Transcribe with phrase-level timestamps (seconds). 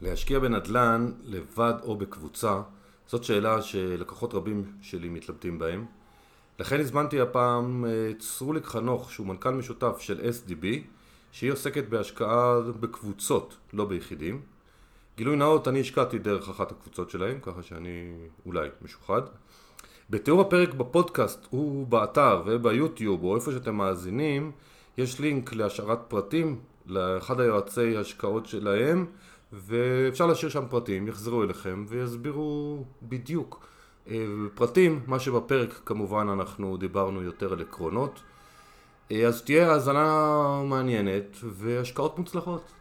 [0.00, 2.60] להשקיע בנדל"ן לבד או בקבוצה,
[3.06, 5.86] זאת שאלה שלקוחות רבים שלי מתלבטים בהם.
[6.58, 10.66] לכן הזמנתי הפעם את סרוליק חנוך, שהוא מנכ"ל משותף של SDB,
[11.32, 14.40] שהיא עוסקת בהשקעה בקבוצות, לא ביחידים.
[15.16, 18.14] גילוי נאות, אני השקעתי דרך אחת הקבוצות שלהם, ככה שאני
[18.46, 19.22] אולי משוחד.
[20.10, 24.52] בתיאור הפרק בפודקאסט ובאתר וביוטיוב או איפה שאתם מאזינים,
[24.98, 29.06] יש לינק להשארת פרטים לאחד היועצי השקעות שלהם
[29.52, 33.66] ואפשר להשאיר שם פרטים, יחזרו אליכם ויסבירו בדיוק.
[34.10, 38.20] אה, פרטים, מה שבפרק כמובן אנחנו דיברנו יותר על עקרונות.
[39.12, 42.72] אה, אז תהיה האזנה מעניינת והשקעות מוצלחות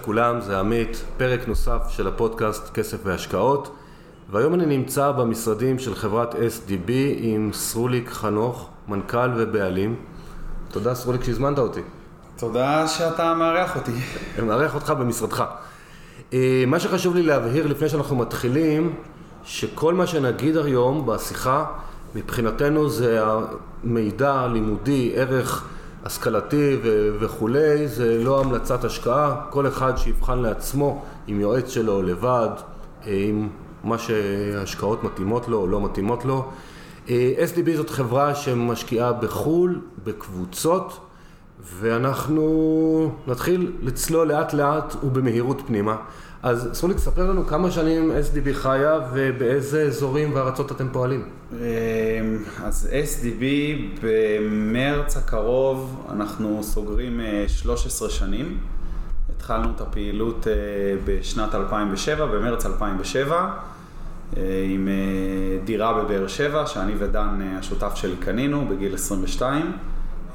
[0.00, 3.76] לכולם, זה עמית, פרק נוסף של הפודקאסט כסף והשקעות
[4.30, 9.96] והיום אני נמצא במשרדים של חברת SDB עם סרוליק חנוך, מנכ"ל ובעלים.
[10.70, 11.80] תודה סרוליק שהזמנת אותי.
[12.36, 13.92] תודה שאתה מארח אותי.
[14.46, 15.44] מארח אותך במשרדך.
[16.32, 18.94] אה, מה שחשוב לי להבהיר לפני שאנחנו מתחילים,
[19.44, 21.64] שכל מה שנגיד היום בשיחה,
[22.14, 23.20] מבחינתנו זה
[23.84, 25.64] המידע לימודי, ערך
[26.04, 32.48] השכלתי ו- וכולי, זה לא המלצת השקעה, כל אחד שיבחן לעצמו עם יועץ שלו לבד,
[33.06, 33.48] אה, עם
[33.84, 36.48] מה שהשקעות מתאימות לו או לא מתאימות לו.
[37.10, 41.00] אה, SDB זאת חברה שמשקיעה בחו"ל, בקבוצות,
[41.62, 45.96] ואנחנו נתחיל לצלול לאט לאט ובמהירות פנימה.
[46.42, 51.28] אז סרוליק, ספר לנו כמה שנים SDB חיה ובאיזה אזורים וארצות אתם פועלים.
[51.52, 51.58] אמ,
[52.64, 53.44] אז SDB
[54.02, 58.58] במרץ הקרוב אנחנו סוגרים 13 אה, שנים.
[59.36, 60.52] התחלנו את הפעילות אה,
[61.04, 63.50] בשנת 2007, במרץ 2007,
[64.36, 64.88] אה, עם
[65.64, 69.72] דירה בבאר שבע, שאני ודן השותף שלי קנינו בגיל 22.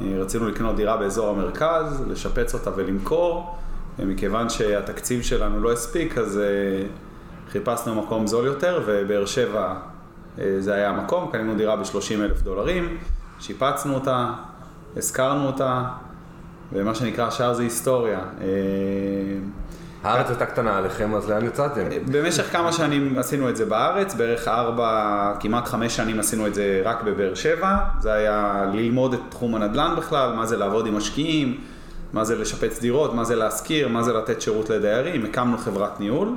[0.02, 3.58] רצינו לקנות דירה באזור המרכז, לשפץ אותה ולמכור.
[4.00, 9.74] ומכיוון שהתקציב שלנו לא הספיק, אז uh, חיפשנו מקום זול יותר, ובאר שבע
[10.38, 12.98] uh, זה היה המקום, קנינו דירה ב-30 אלף דולרים,
[13.40, 14.32] שיפצנו אותה,
[14.98, 15.84] הזכרנו אותה,
[16.74, 18.20] ומה שנקרא השאר זה היסטוריה.
[18.20, 18.44] Uh,
[20.06, 21.82] הארץ הייתה קטנה עליכם, אז לאן יצאתם?
[22.12, 26.82] במשך כמה שנים עשינו את זה בארץ, בערך ארבע, כמעט חמש שנים עשינו את זה
[26.86, 27.78] רק בבאר שבע.
[28.00, 31.58] זה היה ללמוד את תחום הנדל"ן בכלל, מה זה לעבוד עם משקיעים,
[32.16, 36.30] מה זה לשפץ דירות, מה זה להשכיר, מה זה לתת שירות לדיירים, הקמנו חברת ניהול.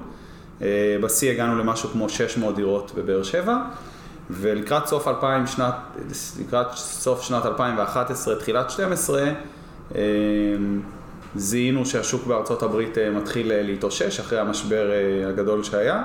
[0.63, 3.57] אה, בשיא הגענו למשהו כמו 600 דירות בבאר שבע,
[4.31, 5.75] ולקראת סוף 2000, שנת,
[6.41, 9.25] לקראת סוף שנת 2011, תחילת 12,
[9.95, 10.01] אה,
[11.37, 14.91] זיהינו שהשוק בארצות הברית אה, מתחיל להתאושש אחרי המשבר
[15.29, 16.05] הגדול שהיה.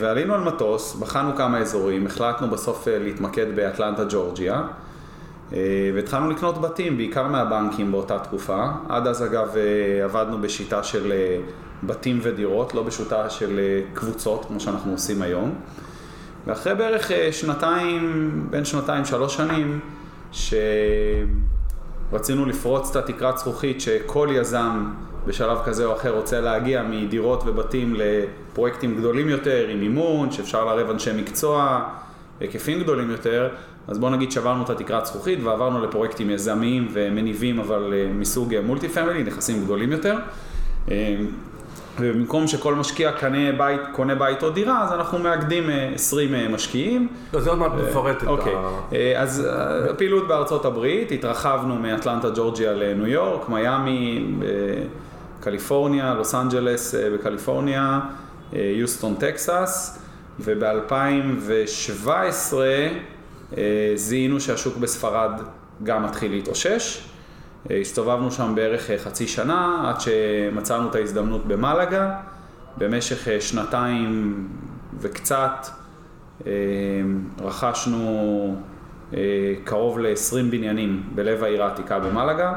[0.00, 4.62] ועלינו על מטוס, בחנו כמה אזורים, החלטנו בסוף להתמקד באטלנטה, ג'ורג'יה.
[5.52, 8.66] אה, והתחלנו לקנות בתים, בעיקר מהבנקים באותה תקופה.
[8.88, 11.38] עד אז אגב אה, עבדנו בשיטה של אה,
[11.82, 13.60] בתים ודירות, לא בשיטה של
[13.94, 15.54] קבוצות, כמו שאנחנו עושים היום.
[16.46, 19.80] ואחרי בערך שנתיים, בין שנתיים, שלוש שנים,
[22.10, 24.90] שרצינו לפרוץ את התקרת זכוכית שכל יזם
[25.26, 30.90] בשלב כזה או אחר רוצה להגיע מדירות ובתים לפרויקטים גדולים יותר, עם מימון, שאפשר לערב
[30.90, 31.88] אנשי מקצוע,
[32.40, 33.48] היקפים גדולים יותר,
[33.88, 38.88] אז בוא נגיד שברנו את התקרת זכוכית ועברנו לפרויקטים יזמיים ומניבים, אבל אה, מסוג מולטי
[38.88, 40.16] פמילי, נכסים גדולים יותר.
[40.90, 41.16] אה,
[42.00, 47.08] ובמקום שכל משקיע קנה בית, קונה בית או דירה, אז אנחנו מאגדים 20 אה, משקיעים.
[47.32, 48.54] לא, זה עוד מעט מפרט את אוקיי.
[48.56, 49.22] ה...
[49.22, 49.46] אז
[49.90, 54.26] הפעילות בארצות הברית, התרחבנו מאטלנטה ג'ורג'יה לניו יורק, מיאמי,
[55.40, 58.00] קליפורניה, לוס אנג'לס בקליפורניה,
[58.52, 59.98] יוסטון, טקסס,
[60.40, 62.08] וב-2017
[62.60, 62.88] אה,
[63.94, 65.30] זיהינו שהשוק בספרד
[65.82, 67.08] גם מתחיל להתאושש.
[67.70, 72.20] אה, הסתובבנו שם בערך אה, חצי שנה, עד שמצאנו את ההזדמנות במלגה.
[72.78, 74.48] במשך שנתיים
[75.00, 75.66] וקצת
[77.40, 78.56] רכשנו
[79.64, 82.52] קרוב ל-20 בניינים בלב העיר העתיקה במלגה.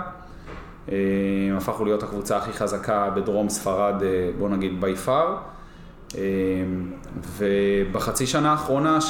[1.57, 3.95] הפכנו להיות הקבוצה הכי חזקה בדרום ספרד,
[4.39, 5.27] בוא נגיד by far.
[7.37, 9.01] ובחצי שנה האחרונה,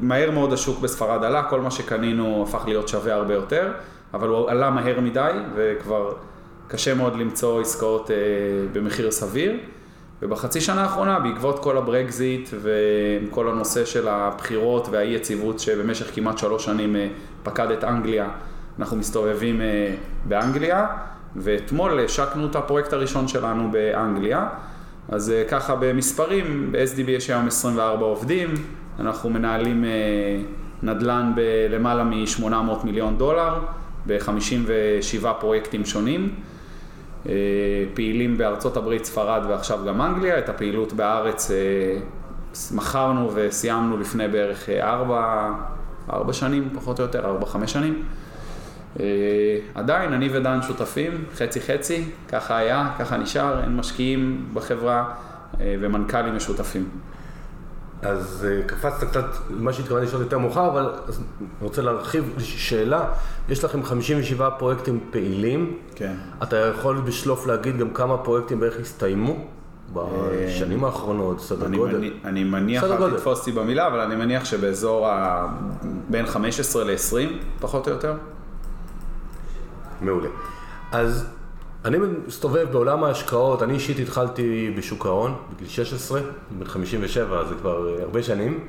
[0.00, 3.72] שמהר מאוד השוק בספרד עלה, כל מה שקנינו הפך להיות שווה הרבה יותר,
[4.14, 6.12] אבל הוא עלה מהר מדי, וכבר
[6.68, 8.16] קשה מאוד למצוא עסקאות אה,
[8.72, 9.52] במחיר סביר.
[10.22, 16.64] ובחצי שנה האחרונה, בעקבות כל הברקזיט וכל הנושא של הבחירות והאי יציבות שבמשך כמעט שלוש
[16.64, 17.08] שנים אה,
[17.42, 18.28] פקד את אנגליה,
[18.78, 19.94] אנחנו מסתובבים אה,
[20.24, 20.86] באנגליה,
[21.36, 24.46] ואתמול השקנו את הפרויקט הראשון שלנו באנגליה.
[25.08, 28.48] אז אה, ככה במספרים, ב-SDB יש היום 24 עובדים,
[29.00, 29.90] אנחנו מנהלים אה,
[30.82, 33.58] נדל"ן בלמעלה מ-800 מיליון דולר,
[34.06, 36.34] ב-57 פרויקטים שונים.
[37.28, 37.32] אה,
[37.94, 41.50] פעילים בארצות הברית, ספרד ועכשיו גם אנגליה, את הפעילות בארץ
[42.74, 45.50] מכרנו וסיימנו לפני בערך ארבע,
[46.12, 48.02] ארבע שנים, פחות או יותר, ארבע, חמש שנים.
[49.74, 55.14] עדיין, אני ודן שותפים, חצי חצי, ככה היה, ככה נשאר, אין משקיעים בחברה
[55.58, 56.88] ומנכ"לים משותפים.
[58.04, 60.92] אז uh, קפצת קצת למה שהתכוונתי לשאול יותר מאוחר, אבל
[61.60, 63.08] רוצה להרחיב שאלה,
[63.48, 66.14] יש לכם 57 פרויקטים פעילים, כן.
[66.42, 69.46] אתה יכול בשלוף להגיד גם כמה פרויקטים בערך הסתיימו
[69.92, 71.98] בשנים האחרונות, סדר אני גודל?
[71.98, 73.16] מניח, אני מניח, אל.
[73.16, 75.46] תתפוס אותי במילה, אבל אני מניח שבאזור ה...
[76.10, 77.16] בין 15 ל-20,
[77.60, 78.14] פחות או יותר.
[80.00, 80.28] מעולה.
[80.92, 81.26] אז
[81.84, 86.20] אני מסתובב בעולם ההשקעות, אני אישית התחלתי בשוק ההון בגיל 16,
[86.58, 88.68] בן 57, זה כבר אה, הרבה שנים,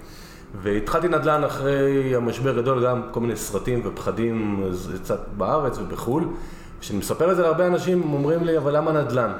[0.62, 4.64] והתחלתי נדל"ן אחרי המשבר הגדול, גם כל מיני סרטים ופחדים
[5.04, 6.28] קצת בארץ ובחו"ל.
[6.80, 9.32] כשאני מספר את זה להרבה אנשים, הם אומרים לי, אבל למה נדל"ן?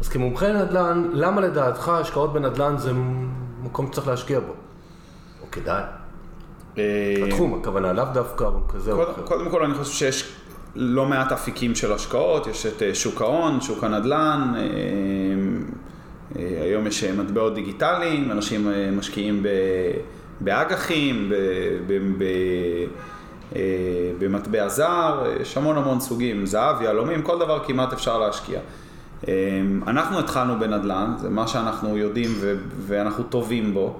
[0.00, 2.92] אז כמומחה נדל"ן, למה לדעתך השקעות בנדל"ן זה
[3.62, 4.52] מקום שצריך להשקיע בו?
[5.42, 5.82] או כדאי?
[7.26, 9.22] התחום, הכוונה, לאו דווקא כזה או אחר.
[9.22, 10.34] קודם כל אני חושב שיש
[10.76, 14.62] לא מעט אפיקים של השקעות, יש את אה, שוק ההון, שוק הנדל"ן, אה,
[16.38, 19.42] אה, היום יש מטבעות דיגיטליים, אנשים משקיעים
[20.40, 21.32] באג"חים,
[24.18, 28.60] במטבע זר, יש המון המון סוגים, זהב, יהלומים, כל דבר כמעט אפשר להשקיע.
[29.86, 32.30] אנחנו התחלנו בנדל"ן, זה מה שאנחנו יודעים
[32.86, 33.96] ואנחנו טובים בו.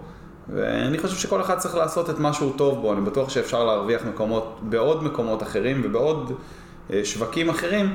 [0.48, 4.02] ואני חושב שכל אחד צריך לעשות את מה שהוא טוב בו, אני בטוח שאפשר להרוויח
[4.04, 6.32] מקומות, בעוד מקומות אחרים ובעוד
[7.04, 7.94] שווקים אחרים,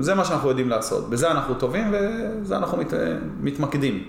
[0.00, 2.92] זה מה שאנחנו יודעים לעשות, בזה אנחנו טובים ובזה אנחנו מת,
[3.40, 4.04] מתמקדים.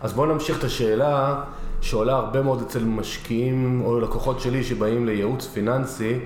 [0.00, 1.44] אז בואו נמשיך את השאלה
[1.80, 6.20] שעולה הרבה מאוד אצל משקיעים או לקוחות שלי שבאים לייעוץ פיננסי,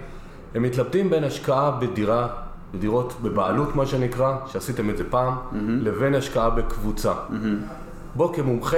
[0.54, 2.28] הם מתלבטים בין השקעה בדירה,
[2.74, 5.56] בדירות בבעלות מה שנקרא, שעשיתם את זה פעם, mm-hmm.
[5.56, 7.12] לבין השקעה בקבוצה.
[7.12, 7.81] Mm-hmm.
[8.14, 8.76] בוא כמומחה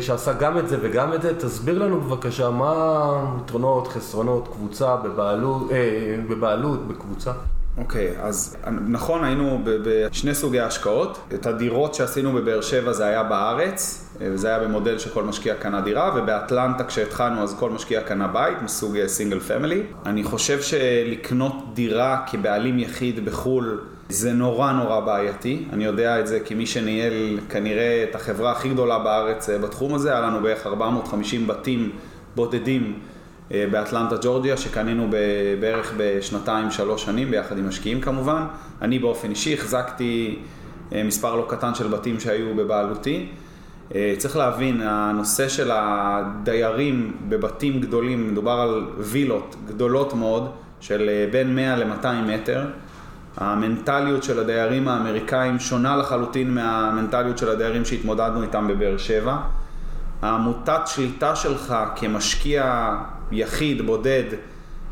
[0.00, 5.72] שעשה גם את זה וגם את זה, תסביר לנו בבקשה מה יתרונות, חסרונות, קבוצה בבעלות,
[5.72, 7.32] אה, בבעלות, בקבוצה.
[7.78, 8.56] אוקיי, okay, אז
[8.88, 11.18] נכון, היינו בשני סוגי השקעות.
[11.34, 15.80] את הדירות שעשינו בבאר שבע זה היה בארץ, אה, וזה היה במודל שכל משקיע קנה
[15.80, 19.82] דירה, ובאטלנטה כשהתחלנו אז כל משקיע קנה בית מסוג סינגל פמילי.
[20.06, 23.80] אני חושב שלקנות דירה כבעלים יחיד בחו"ל
[24.12, 25.64] זה נורא נורא בעייתי.
[25.72, 30.10] אני יודע את זה כמי שניהל כנראה את החברה הכי גדולה בארץ אה, בתחום הזה,
[30.10, 31.90] היה לנו בערך 450 בתים
[32.34, 32.98] בודדים.
[33.52, 35.10] אה, באטלנטה ג'ורג'יה, שקנינו
[35.60, 38.42] בערך בשנתיים, שלוש שנים, ביחד עם משקיעים כמובן.
[38.82, 40.38] אני באופן אישי החזקתי
[40.94, 43.26] אה, מספר לא קטן של בתים שהיו בבעלותי.
[44.18, 50.50] צריך להבין, הנושא של הדיירים בבתים גדולים, מדובר על וילות גדולות מאוד,
[50.80, 52.64] של בין 100 ל-200 מטר.
[53.36, 59.36] המנטליות של הדיירים האמריקאים שונה לחלוטין מהמנטליות של הדיירים שהתמודדנו איתם בבאר שבע.
[60.22, 62.94] המוטת שליטה שלך כמשקיע
[63.32, 64.24] יחיד, בודד,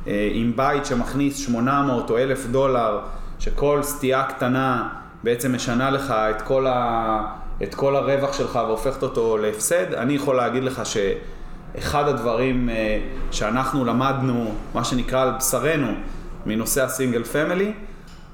[0.07, 2.99] אה, עם בית שמכניס 800 או 1,000 דולר,
[3.39, 4.89] שכל סטייה קטנה
[5.23, 7.23] בעצם משנה לך את כל, ה...
[7.63, 13.00] את כל הרווח שלך והופכת אותו להפסד, אני יכול להגיד לך שאחד הדברים אה,
[13.31, 15.93] שאנחנו למדנו, מה שנקרא על בשרנו,
[16.47, 17.73] מנושא ה single family,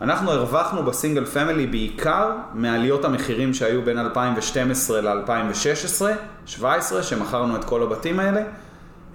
[0.00, 7.64] אנחנו הרווחנו ב single family בעיקר מעליות המחירים שהיו בין 2012 ל-2016, 2017, שמכרנו את
[7.64, 8.42] כל הבתים האלה.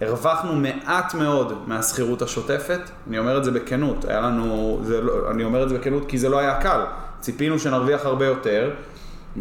[0.01, 5.43] הרווחנו מעט מאוד מהשכירות השוטפת, אני אומר את זה בכנות, היה לנו, זה לא, אני
[5.43, 6.81] אומר את זה בכנות כי זה לא היה קל,
[7.19, 8.71] ציפינו שנרוויח הרבה יותר,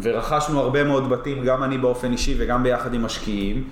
[0.01, 3.63] ורכשנו הרבה מאוד בתים, גם אני באופן אישי וגם ביחד עם משקיעים,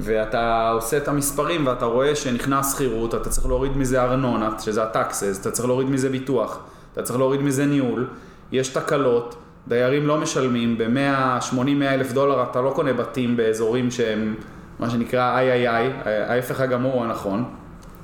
[0.00, 5.38] ואתה עושה את המספרים ואתה רואה שנכנס שכירות, אתה צריך להוריד מזה ארנונה, שזה הטקסס,
[5.40, 6.58] אתה צריך להוריד מזה ביטוח,
[6.96, 8.06] אתה צריך להוריד מזה ניהול,
[8.52, 9.36] יש תקלות,
[9.68, 14.34] דיירים לא משלמים, ב-180-100 אלף דולר אתה לא קונה בתים באזורים שהם
[14.78, 17.44] מה שנקרא איי איי איי, ההפך הגמור הנכון,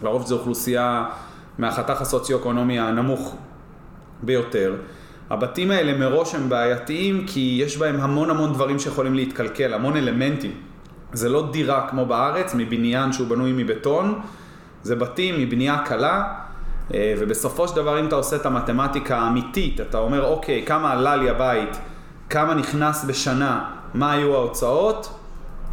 [0.03, 1.05] לרוב זו אוכלוסייה
[1.59, 3.37] מהחתך הסוציו-אקונומי הנמוך
[4.23, 4.75] ביותר.
[5.31, 10.53] הבתים האלה מראש הם בעייתיים כי יש בהם המון המון דברים שיכולים להתקלקל, המון אלמנטים.
[11.13, 14.21] זה לא דירה כמו בארץ, מבניין שהוא בנוי מבטון,
[14.83, 16.25] זה בתים מבנייה קלה,
[16.95, 21.31] ובסופו של דבר אם אתה עושה את המתמטיקה האמיתית, אתה אומר אוקיי, כמה עלה לי
[21.31, 21.77] הבית,
[22.31, 25.19] כמה נכנס בשנה, מה היו ההוצאות,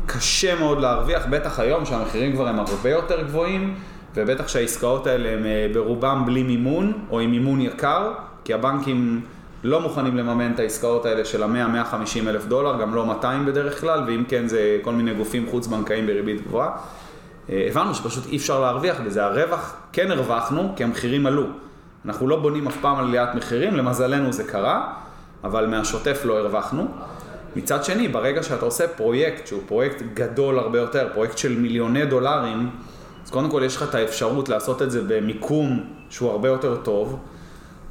[0.05, 3.75] קשה מאוד להרוויח, בטח היום שהמחירים כבר הם הרבה יותר גבוהים,
[4.15, 8.11] ובטח שהעסקאות האלה הם אה, ברובם בלי מימון, או עם מימון יקר,
[8.43, 9.21] כי הבנקים
[9.63, 14.03] לא מוכנים לממן את העסקאות האלה של ה-100-150 אלף דולר, גם לא 200 בדרך כלל,
[14.07, 16.69] ואם כן זה כל מיני גופים חוץ-בנקאיים בריבית גבוהה.
[17.49, 21.43] אה, הבנו שפשוט אי אפשר להרוויח בזה, הרווח כן הרווחנו, כי המחירים עלו.
[22.05, 24.93] אנחנו לא בונים אף פעם על עליית מחירים, למזלנו זה קרה,
[25.43, 26.87] אבל מהשוטף לא הרווחנו.
[27.55, 32.69] מצד שני, ברגע שאתה עושה פרויקט שהוא פרויקט גדול הרבה יותר, פרויקט של מיליוני דולרים,
[33.25, 37.19] אז קודם כל יש לך את האפשרות לעשות את זה במיקום שהוא הרבה יותר טוב.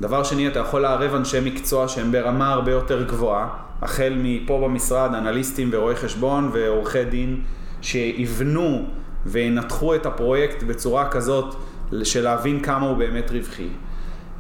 [0.01, 3.49] דבר שני, אתה יכול לערב אנשי מקצוע שהם ברמה הרבה יותר גבוהה,
[3.83, 7.41] החל מפה במשרד, אנליסטים ורואי חשבון ועורכי דין,
[7.83, 8.87] שיבנו
[9.31, 11.55] וינתחו את הפרויקט בצורה כזאת
[12.03, 13.69] של להבין כמה הוא באמת רווחי.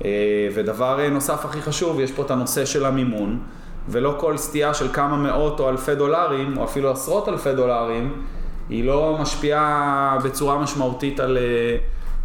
[0.04, 3.38] אה, ודבר נוסף הכי חשוב, יש פה את הנושא של המימון,
[3.88, 8.22] ולא כל סטייה של כמה מאות או אלפי דולרים, או אפילו עשרות אלפי דולרים,
[8.68, 11.42] היא לא משפיעה בצורה משמעותית על אה,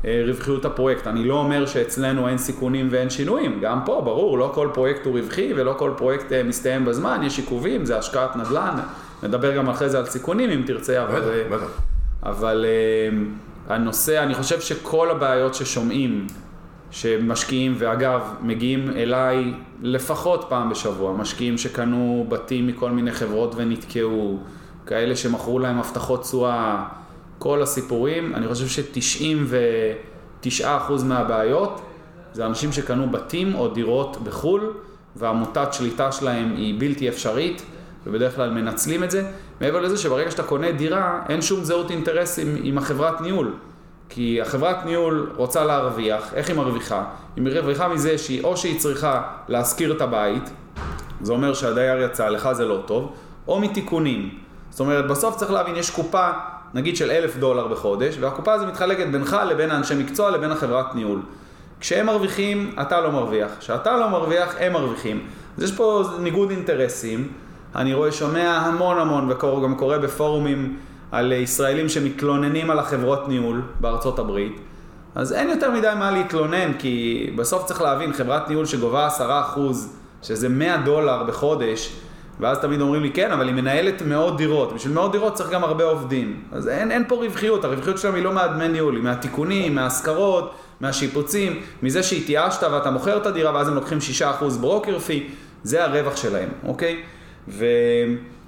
[0.05, 1.07] אה, רווחיות הפרויקט.
[1.07, 5.19] אני לא אומר שאצלנו אין סיכונים ואין שינויים, גם פה, ברור, לא כל פרויקט הוא
[5.19, 8.75] רווחי ולא כל פרויקט מסתיים בזמן, יש עיכובים, זה השקעת נדל"ן,
[9.23, 11.19] נדבר גם אחרי זה על סיכונים אם תרצה, אבל...
[11.19, 11.92] בטח, בטח.
[12.25, 12.65] אבל
[13.67, 16.27] הנושא, אני חושב שכל הבעיות ששומעים
[16.91, 24.39] שמשקיעים, ואגב, מגיעים אליי לפחות פעם בשבוע, משקיעים שקנו בתים מכל מיני חברות ונתקעו,
[24.85, 26.85] כאלה שמכרו להם הבטחות תשואה,
[27.39, 31.81] כל הסיפורים, אני חושב ש-99% מהבעיות
[32.33, 34.73] זה אנשים שקנו בתים או דירות בחו"ל,
[35.15, 37.63] והמוטת שליטה שלהם היא בלתי אפשרית,
[38.07, 39.23] ובדרך כלל מנצלים את זה.
[39.61, 43.53] מעבר לזה שברגע שאתה קונה דירה, אין שום זהות אינטרסים עם החברת ניהול.
[44.09, 47.03] כי החברת ניהול רוצה להרוויח, איך היא מרוויחה?
[47.35, 50.49] היא מרוויחה מזה שהיא, או שהיא צריכה להשכיר את הבית,
[51.21, 53.13] זה אומר שהדייר יצא, לך זה לא טוב,
[53.47, 54.29] או מתיקונים.
[54.69, 56.29] זאת אומרת, בסוף צריך להבין, יש קופה,
[56.73, 61.21] נגיד של אלף דולר בחודש, והקופה הזו מתחלקת בינך לבין האנשי מקצוע לבין החברת ניהול.
[61.79, 63.51] כשהם מרוויחים, אתה לא מרוויח.
[63.59, 65.27] כשאתה לא מרוויח, הם מרוויחים.
[65.57, 67.31] אז יש פה ניגוד אינטרסים.
[67.75, 70.77] אני רואה, שומע המון המון, וגם קורא בפורומים
[71.11, 74.59] על ישראלים שמתלוננים על החברות ניהול בארצות הברית,
[75.15, 79.07] אז אין יותר מדי מה להתלונן, כי בסוף צריך להבין, חברת ניהול שגובה
[79.55, 79.59] 10%,
[80.21, 81.95] שזה 100 דולר בחודש,
[82.39, 84.73] ואז תמיד אומרים לי, כן, אבל היא מנהלת מאות דירות.
[84.73, 86.43] בשביל מאות דירות צריך גם הרבה עובדים.
[86.51, 91.61] אז אין, אין פה רווחיות, הרווחיות שלהם היא לא מהדמי ניהול, היא מהתיקונים, מההשכרות, מהשיפוצים,
[91.83, 94.23] מזה שהתייאשת ואתה מוכר את הדירה ואז הם לוקחים 6%
[94.61, 95.29] ברוקר פי,
[95.63, 97.03] זה הרווח שלהם, אוקיי?
[97.47, 97.65] ו...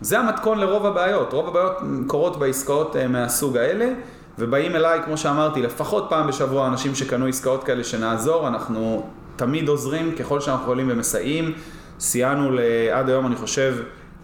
[0.01, 1.33] זה המתכון לרוב הבעיות.
[1.33, 3.93] רוב הבעיות קורות בעסקאות אה, מהסוג האלה,
[4.39, 10.15] ובאים אליי, כמו שאמרתי, לפחות פעם בשבוע אנשים שקנו עסקאות כאלה שנעזור, אנחנו תמיד עוזרים
[10.15, 11.53] ככל שאנחנו יכולים ומסייעים.
[11.99, 12.59] סייענו
[12.93, 13.75] עד היום, אני חושב,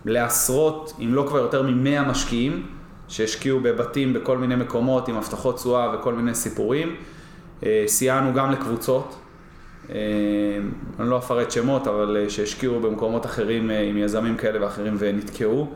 [0.06, 2.66] לעשרות, אם לא כבר יותר ממאה משקיעים,
[3.08, 6.96] שהשקיעו בבתים בכל מיני מקומות עם הבטחות תשואה וכל מיני סיפורים.
[7.66, 9.16] אה, סייענו גם לקבוצות,
[11.00, 15.68] אני לא אפרט שמות, אבל אה, שהשקיעו במקומות אחרים אה, עם יזמים כאלה ואחרים ונתקעו.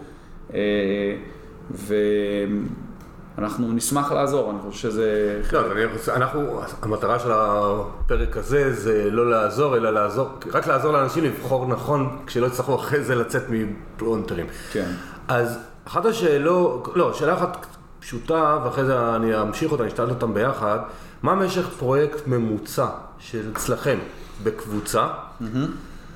[3.38, 5.42] ואנחנו נשמח לעזור, אני חושב שזה...
[5.54, 10.94] לא, אני רוצה, אנחנו, המטרה של הפרק הזה זה לא לעזור, אלא לעזור, רק לעזור
[10.94, 14.46] לאנשים לבחור נכון, כשלא יצטרכו אחרי זה לצאת מפלונטרים.
[14.72, 14.92] כן.
[15.28, 17.66] אז אחת השאלות, לא, שאלה אחת
[18.00, 20.80] פשוטה, ואחרי זה אני אמשיך אותה, נשתלת אותם ביחד.
[21.24, 22.88] מה משך פרויקט ממוצע
[23.20, 23.98] של אצלכם
[24.44, 25.08] בקבוצה?
[25.08, 25.46] Mm-hmm.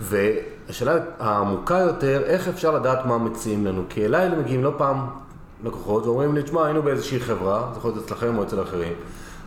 [0.01, 3.83] והשאלה העמוקה יותר, איך אפשר לדעת מה מציעים לנו?
[3.89, 5.07] כי אליי מגיעים לא פעם
[5.63, 8.93] לקוחות ואומרים לי, תשמע, היינו באיזושהי חברה, זה יכול להיות אצלכם או אצל אחרים.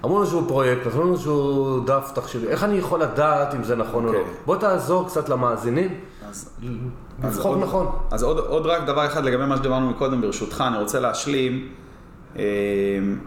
[0.05, 3.77] אמרו לנו שהוא פרויקט, נתנו לנו שהוא דף תחשבי, איך אני יכול לדעת אם זה
[3.77, 4.09] נכון okay.
[4.09, 4.19] או לא?
[4.19, 4.35] אוקיי.
[4.47, 6.01] בוא תעזור קצת למאזינים,
[7.25, 7.87] לבחור נכון.
[8.11, 11.69] אז עוד, עוד רק דבר אחד לגבי מה שדיברנו מקודם, ברשותך, אני רוצה להשלים.
[12.39, 12.45] אה,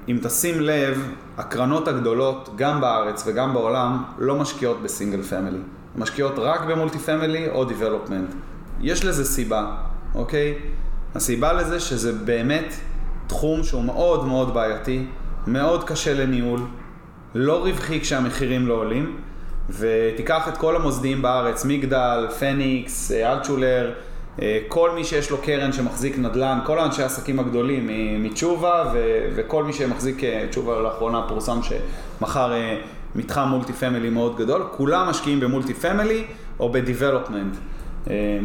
[0.07, 5.60] אם תשים לב, הקרנות הגדולות, גם בארץ וגם בעולם, לא משקיעות ב single family.
[5.95, 8.34] משקיעות רק ב multi family או development.
[8.81, 9.75] יש לזה סיבה,
[10.15, 10.53] אוקיי?
[11.15, 12.74] הסיבה לזה שזה באמת
[13.27, 15.05] תחום שהוא מאוד מאוד בעייתי,
[15.47, 16.59] מאוד קשה לניהול,
[17.35, 19.17] לא רווחי כשהמחירים לא עולים,
[19.69, 23.93] ותיקח את כל המוסדיים בארץ, מגדל, פניקס, אלטשולר,
[24.68, 27.89] כל מי שיש לו קרן שמחזיק נדל"ן, כל האנשי העסקים הגדולים
[28.24, 28.92] מתשובה
[29.36, 32.77] וכל מי שמחזיק, אה, תשובה לאחרונה פורסם שמכר אה,
[33.15, 36.24] מתחם multi family מאוד גדול, כולם משקיעים ב multi family
[36.60, 37.55] או ב development.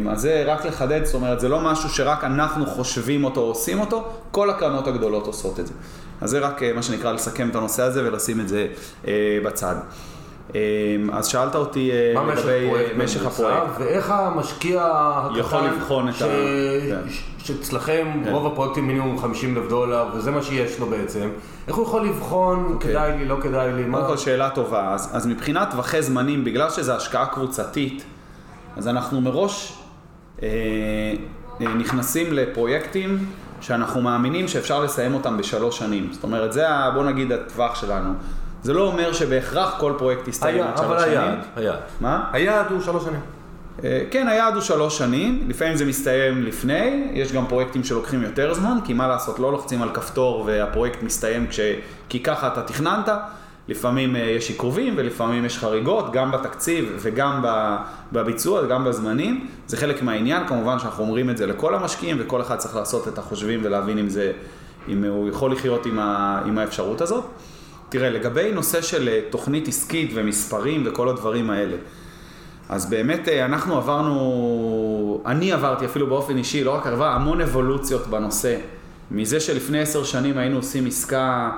[0.09, 3.79] אז זה רק לחדד, זאת אומרת, זה לא משהו שרק אנחנו חושבים אותו או עושים
[3.79, 5.73] אותו, כל הקרנות הגדולות עושות את זה.
[6.21, 8.67] אז זה רק מה שנקרא לסכם את הנושא הזה ולשים את זה
[9.45, 9.75] בצד.
[10.55, 10.59] אמ,
[11.13, 13.63] אז שאלת אותי אה, לגבי אה, משך הפרויקט.
[13.79, 16.25] ואיך המשקיע הקטן, יכול לבחון את ה...
[16.89, 17.01] כן.
[17.37, 18.31] שאצלכם כן.
[18.31, 21.29] רוב הפרויקטים מינימום 50 אלף דולר, וזה מה שיש לו בעצם,
[21.67, 22.89] איך הוא יכול לבחון, כן.
[22.89, 23.97] כדאי לי, לא כדאי לי, מה?
[23.97, 28.03] קודם כל שאלה טובה, אז, אז מבחינת טווחי זמנים, בגלל שזו השקעה קבוצתית,
[28.77, 29.73] אז אנחנו מראש
[30.43, 30.47] אה,
[31.61, 33.25] אה, נכנסים לפרויקטים
[33.61, 36.09] שאנחנו מאמינים שאפשר לסיים אותם בשלוש שנים.
[36.11, 38.13] זאת אומרת, זה, ה- בוא נגיד, הטווח שלנו.
[38.63, 41.17] זה לא אומר שבהכרח כל פרויקט יסתיים עד אבל שלוש שנים.
[41.17, 41.79] היעד, היעד.
[42.01, 42.29] מה?
[42.31, 43.19] היעד הוא שלוש שנים.
[43.83, 48.53] אה, כן, היעד הוא שלוש שנים, לפעמים זה מסתיים לפני, יש גם פרויקטים שלוקחים יותר
[48.53, 51.59] זמן, כי מה לעשות, לא לוחצים על כפתור והפרויקט מסתיים כש...
[52.09, 53.09] כי ככה אתה תכננת,
[53.67, 57.45] לפעמים אה, יש עיכובים ולפעמים יש חריגות, גם בתקציב וגם
[58.11, 62.57] בביצוע, גם בזמנים, זה חלק מהעניין, כמובן שאנחנו אומרים את זה לכל המשקיעים וכל אחד
[62.57, 64.31] צריך לעשות את החושבים ולהבין אם זה,
[64.89, 66.41] אם הוא יכול לחיות עם, ה...
[66.45, 67.25] עם האפשרות הזאת.
[67.91, 71.77] תראה, לגבי נושא של אה, תוכנית עסקית ומספרים וכל הדברים האלה,
[72.69, 78.07] אז באמת אה, אנחנו עברנו, אני עברתי אפילו באופן אישי, לא רק ערבה, המון אבולוציות
[78.07, 78.57] בנושא.
[79.11, 81.51] מזה שלפני עשר שנים היינו עושים עסקה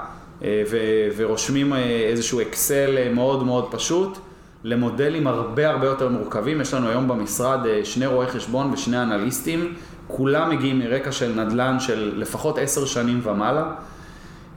[0.44, 1.74] אה, ו- ורושמים
[2.12, 4.18] איזשהו אקסל מאוד מאוד פשוט,
[4.64, 6.62] למודלים הרבה הרבה יותר מורכבים.
[6.62, 9.74] יש לנו היום במשרד שני רואי חשבון ושני אנליסטים,
[10.08, 13.74] כולם מגיעים מרקע של נדל"ן של לפחות עשר שנים ומעלה.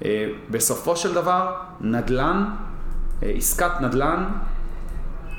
[0.04, 2.44] אה, בסופו של דבר, נדל"ן,
[3.22, 4.24] אה, עסקת נדל"ן,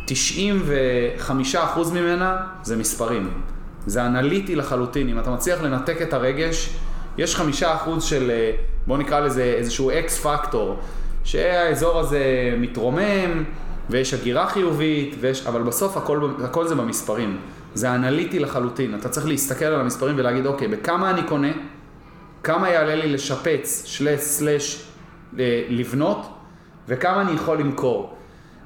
[0.05, 3.29] 95% ממנה זה מספרים.
[3.85, 5.09] זה אנליטי לחלוטין.
[5.09, 6.69] אם אתה מצליח לנתק את הרגש,
[7.17, 7.41] יש 5%
[7.99, 8.51] של, אה,
[8.87, 10.79] בוא נקרא לזה איזשהו אקס פקטור,
[11.23, 12.21] שהאזור הזה
[12.57, 13.43] מתרומם,
[13.89, 17.37] ויש הגירה חיובית, ויש, אבל בסוף הכל, הכל זה במספרים.
[17.73, 18.95] זה אנליטי לחלוטין.
[18.95, 21.51] אתה צריך להסתכל על המספרים ולהגיד, אוקיי, בכמה אני קונה?
[22.48, 24.86] כמה יעלה לי לשפץ, שלש, סלש,
[25.39, 26.27] אה, לבנות,
[26.88, 28.16] וכמה אני יכול למכור.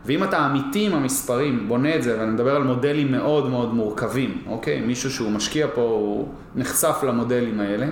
[0.05, 4.41] ואם אתה אמיתי עם המספרים, בונה את זה, ואני מדבר על מודלים מאוד מאוד מורכבים,
[4.47, 4.81] אוקיי?
[4.81, 7.87] מישהו שהוא משקיע פה, הוא נחשף למודלים האלה.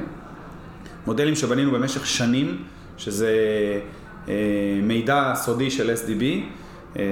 [1.07, 2.63] מודלים שבנינו במשך שנים,
[2.97, 3.33] שזה
[4.27, 4.33] אה,
[4.83, 6.23] מידע סודי של SDB,
[6.97, 7.03] אה,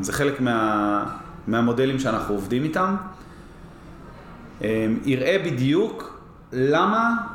[0.00, 1.04] זה חלק מה,
[1.46, 2.96] מהמודלים שאנחנו עובדים איתם.
[4.64, 6.20] אה, יראה בדיוק
[6.52, 7.33] למה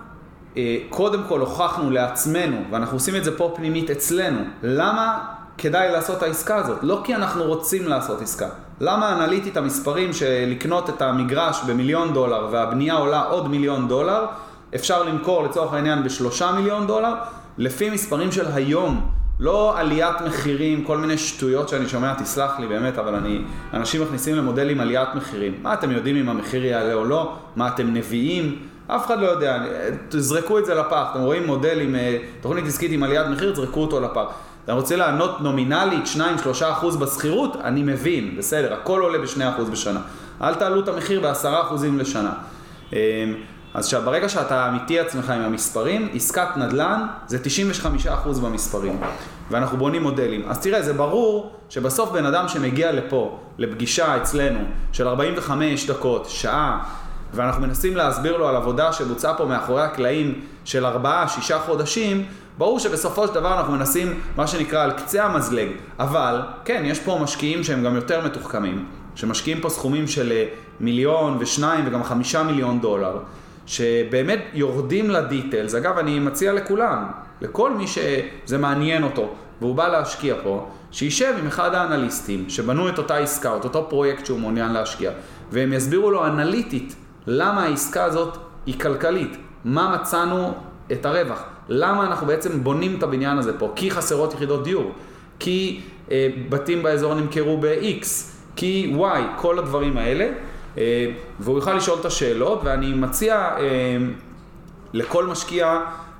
[0.89, 5.19] קודם כל הוכחנו לעצמנו, ואנחנו עושים את זה פה פנימית אצלנו, למה
[5.57, 6.77] כדאי לעשות את העסקה הזאת?
[6.81, 8.47] לא כי אנחנו רוצים לעשות עסקה.
[8.81, 14.25] למה אנליטית המספרים שלקנות את המגרש במיליון דולר והבנייה עולה עוד מיליון דולר,
[14.75, 17.13] אפשר למכור לצורך העניין בשלושה מיליון דולר,
[17.57, 19.11] לפי מספרים של היום.
[19.39, 23.41] לא עליית מחירים, כל מיני שטויות שאני שומע, תסלח לי באמת, אבל אני,
[23.73, 25.53] אנשים מכניסים למודלים עליית מחירים.
[25.61, 27.35] מה אתם יודעים אם המחיר יעלה או לא?
[27.55, 28.59] מה אתם נביאים?
[28.95, 29.57] אף אחד לא יודע,
[30.09, 31.07] תזרקו את זה לפח.
[31.11, 34.25] אתם רואים מודל עם אה, תוכנית עסקית עם עליית מחיר, תזרקו אותו לפח.
[34.65, 36.03] אתה רוצה לענות נומינלית
[36.83, 37.57] 2-3% בשכירות?
[37.63, 39.99] אני מבין, בסדר, הכל עולה ב-2% בשנה.
[40.41, 42.33] אל תעלו את המחיר ב-10% לשנה.
[42.93, 42.97] אמ,
[43.73, 47.37] אז ברגע שאתה אמיתי עצמך עם המספרים, עסקת נדל"ן זה
[48.05, 49.01] 95% במספרים.
[49.51, 50.49] ואנחנו בונים מודלים.
[50.49, 54.59] אז תראה, זה ברור שבסוף בן אדם שמגיע לפה, לפגישה אצלנו,
[54.91, 56.83] של 45 דקות, שעה,
[57.33, 60.87] ואנחנו מנסים להסביר לו על עבודה שבוצעה פה מאחורי הקלעים של 4-6
[61.65, 62.25] חודשים,
[62.57, 65.67] ברור שבסופו של דבר אנחנו מנסים, מה שנקרא, על קצה המזלג.
[65.99, 70.45] אבל, כן, יש פה משקיעים שהם גם יותר מתוחכמים, שמשקיעים פה סכומים של אה,
[70.79, 73.19] מיליון ושניים וגם חמישה מיליון דולר,
[73.65, 75.75] שבאמת יורדים לדיטלס.
[75.75, 77.05] אגב, אני מציע לכולם,
[77.41, 82.97] לכל מי שזה מעניין אותו, והוא בא להשקיע פה, שישב עם אחד האנליסטים שבנו את
[82.97, 85.11] אותה עסקה, את אותו פרויקט שהוא מעוניין להשקיע,
[85.51, 86.95] והם יסבירו לו אנליטית
[87.27, 90.53] למה העסקה הזאת היא כלכלית, מה מצאנו
[90.91, 94.91] את הרווח, למה אנחנו בעצם בונים את הבניין הזה פה, כי חסרות יחידות דיור,
[95.39, 98.05] כי אה, בתים באזור נמכרו ב-X,
[98.55, 100.29] כי Y, כל הדברים האלה,
[100.77, 103.97] אה, והוא יוכל לשאול את השאלות, ואני מציע אה,
[104.93, 105.79] לכל משקיע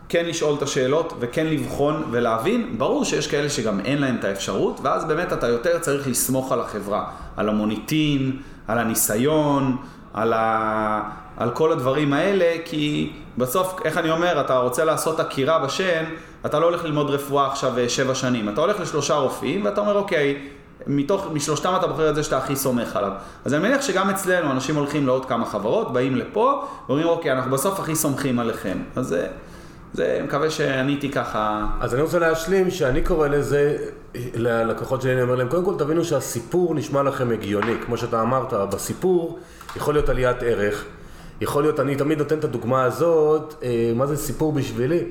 [0.09, 2.75] כן לשאול את השאלות וכן לבחון ולהבין.
[2.77, 6.61] ברור שיש כאלה שגם אין להם את האפשרות, ואז באמת אתה יותר צריך לסמוך על
[6.61, 9.77] החברה, על המוניטין, על הניסיון,
[10.13, 11.01] על, ה...
[11.37, 16.03] על כל הדברים האלה, כי בסוף, איך אני אומר, אתה רוצה לעשות עקירה בשן,
[16.45, 19.95] אתה לא הולך ללמוד רפואה עכשיו אה, שבע שנים, אתה הולך לשלושה רופאים ואתה אומר,
[19.95, 20.47] אוקיי,
[20.87, 23.11] מתוך, משלושתם אתה בוחר את זה שאתה הכי סומך עליו.
[23.45, 27.51] אז אני מניח שגם אצלנו אנשים הולכים לעוד כמה חברות, באים לפה, ואומרים, אוקיי, אנחנו
[27.51, 28.77] בסוף הכי סומכים עליכם.
[28.95, 29.27] אז זה,
[29.93, 31.67] זה, מקווה שעניתי ככה.
[31.79, 33.77] אז אני רוצה להשלים שאני קורא לזה,
[34.35, 37.73] ללקוחות שלי, אני אומר להם, קודם כל תבינו שהסיפור נשמע לכם הגיוני.
[37.85, 39.39] כמו שאתה אמרת, בסיפור
[39.75, 40.85] יכול להיות עליית ערך,
[41.41, 45.03] יכול להיות, אני תמיד נותן את הדוגמה הזאת, אה, מה זה סיפור בשבילי?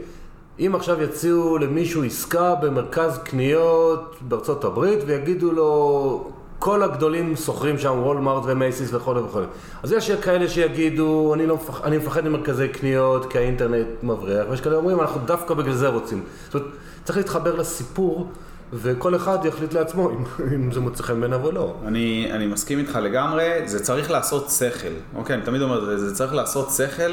[0.60, 7.98] אם עכשיו יציעו למישהו עסקה במרכז קניות בארצות הברית ויגידו לו כל הגדולים שוכרים שם
[8.02, 9.40] וולמארט ומייסיס וכו' וכו'.
[9.82, 11.84] אז יש כאלה שיגידו, אני, לא מפח...
[11.84, 16.22] אני מפחד ממרכזי קניות כי האינטרנט מבריח, ויש כאלה אומרים, אנחנו דווקא בגלל זה רוצים.
[16.44, 16.68] זאת אומרת,
[17.04, 18.30] צריך להתחבר לסיפור
[18.72, 21.74] וכל אחד יחליט לעצמו אם, אם זה מוצא חן בעיניו או לא.
[21.86, 25.36] אני, אני מסכים איתך לגמרי, זה צריך לעשות שכל, אוקיי?
[25.36, 27.12] אני תמיד אומר, זה, צריך לעשות שכל,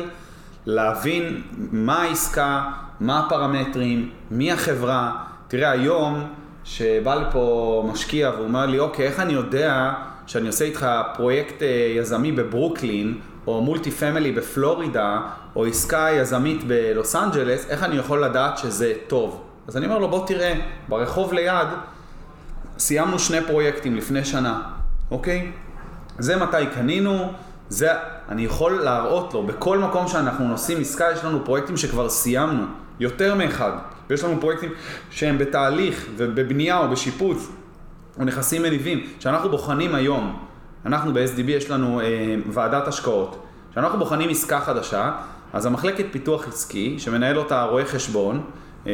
[0.65, 5.12] להבין מה העסקה, מה הפרמטרים, מי החברה.
[5.47, 6.27] תראה, היום,
[6.65, 9.93] שבא לפה משקיע והוא אומר לי, אוקיי, איך אני יודע
[10.28, 15.21] שאני עושה איתך פרויקט אה, יזמי בברוקלין, או מולטי פמילי בפלורידה,
[15.56, 19.43] או עסקה יזמית בלוס אנג'לס, איך אני יכול לדעת שזה טוב?
[19.67, 20.54] אז אני אומר לו, בוא תראה,
[20.89, 21.67] ברחוב ליד
[22.78, 24.62] סיימנו שני פרויקטים לפני שנה,
[25.12, 25.51] אוקיי?
[26.19, 27.32] זה מתי קנינו,
[27.69, 27.91] זה,
[28.30, 32.63] אני יכול להראות לו, בכל מקום שאנחנו נושאים עסקה, יש לנו פרויקטים שכבר סיימנו,
[32.99, 33.71] יותר מאחד.
[34.10, 34.70] ויש לנו פרויקטים
[35.12, 37.52] שהם בתהליך ובבנייה או בשיפוץ,
[38.20, 40.39] או נכסים מניבים, שאנחנו בוחנים היום.
[40.86, 42.06] אנחנו ב-SDB יש לנו אה,
[42.50, 43.44] ועדת השקעות.
[43.72, 45.12] כשאנחנו בוחנים עסקה חדשה,
[45.54, 48.44] אז המחלקת פיתוח עסקי, שמנהל אותה רואה חשבון,
[48.88, 48.91] אה,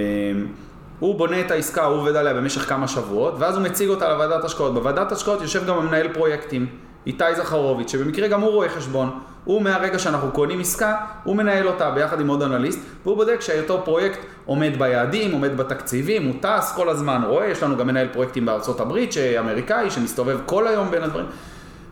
[0.99, 4.43] הוא בונה את העסקה, הוא עובד עליה במשך כמה שבועות, ואז הוא מציג אותה לוועדת
[4.43, 4.73] השקעות.
[4.73, 6.67] בוועדת השקעות יושב גם המנהל פרויקטים,
[7.07, 9.19] איתי זכרוביץ', שבמקרה גם הוא רואה חשבון.
[9.43, 13.81] הוא מהרגע שאנחנו קונים עסקה, הוא מנהל אותה ביחד עם עוד אנליסט, והוא בודק שאותו
[13.85, 18.45] פרויקט עומד ביעדים, עומד בתקציבים, הוא טס כל הזמן, רואה, יש לנו גם מנהל פרויקטים
[18.45, 21.25] בארצות הברית, שאמריקאי, שמסתובב כל היום בין הדברים.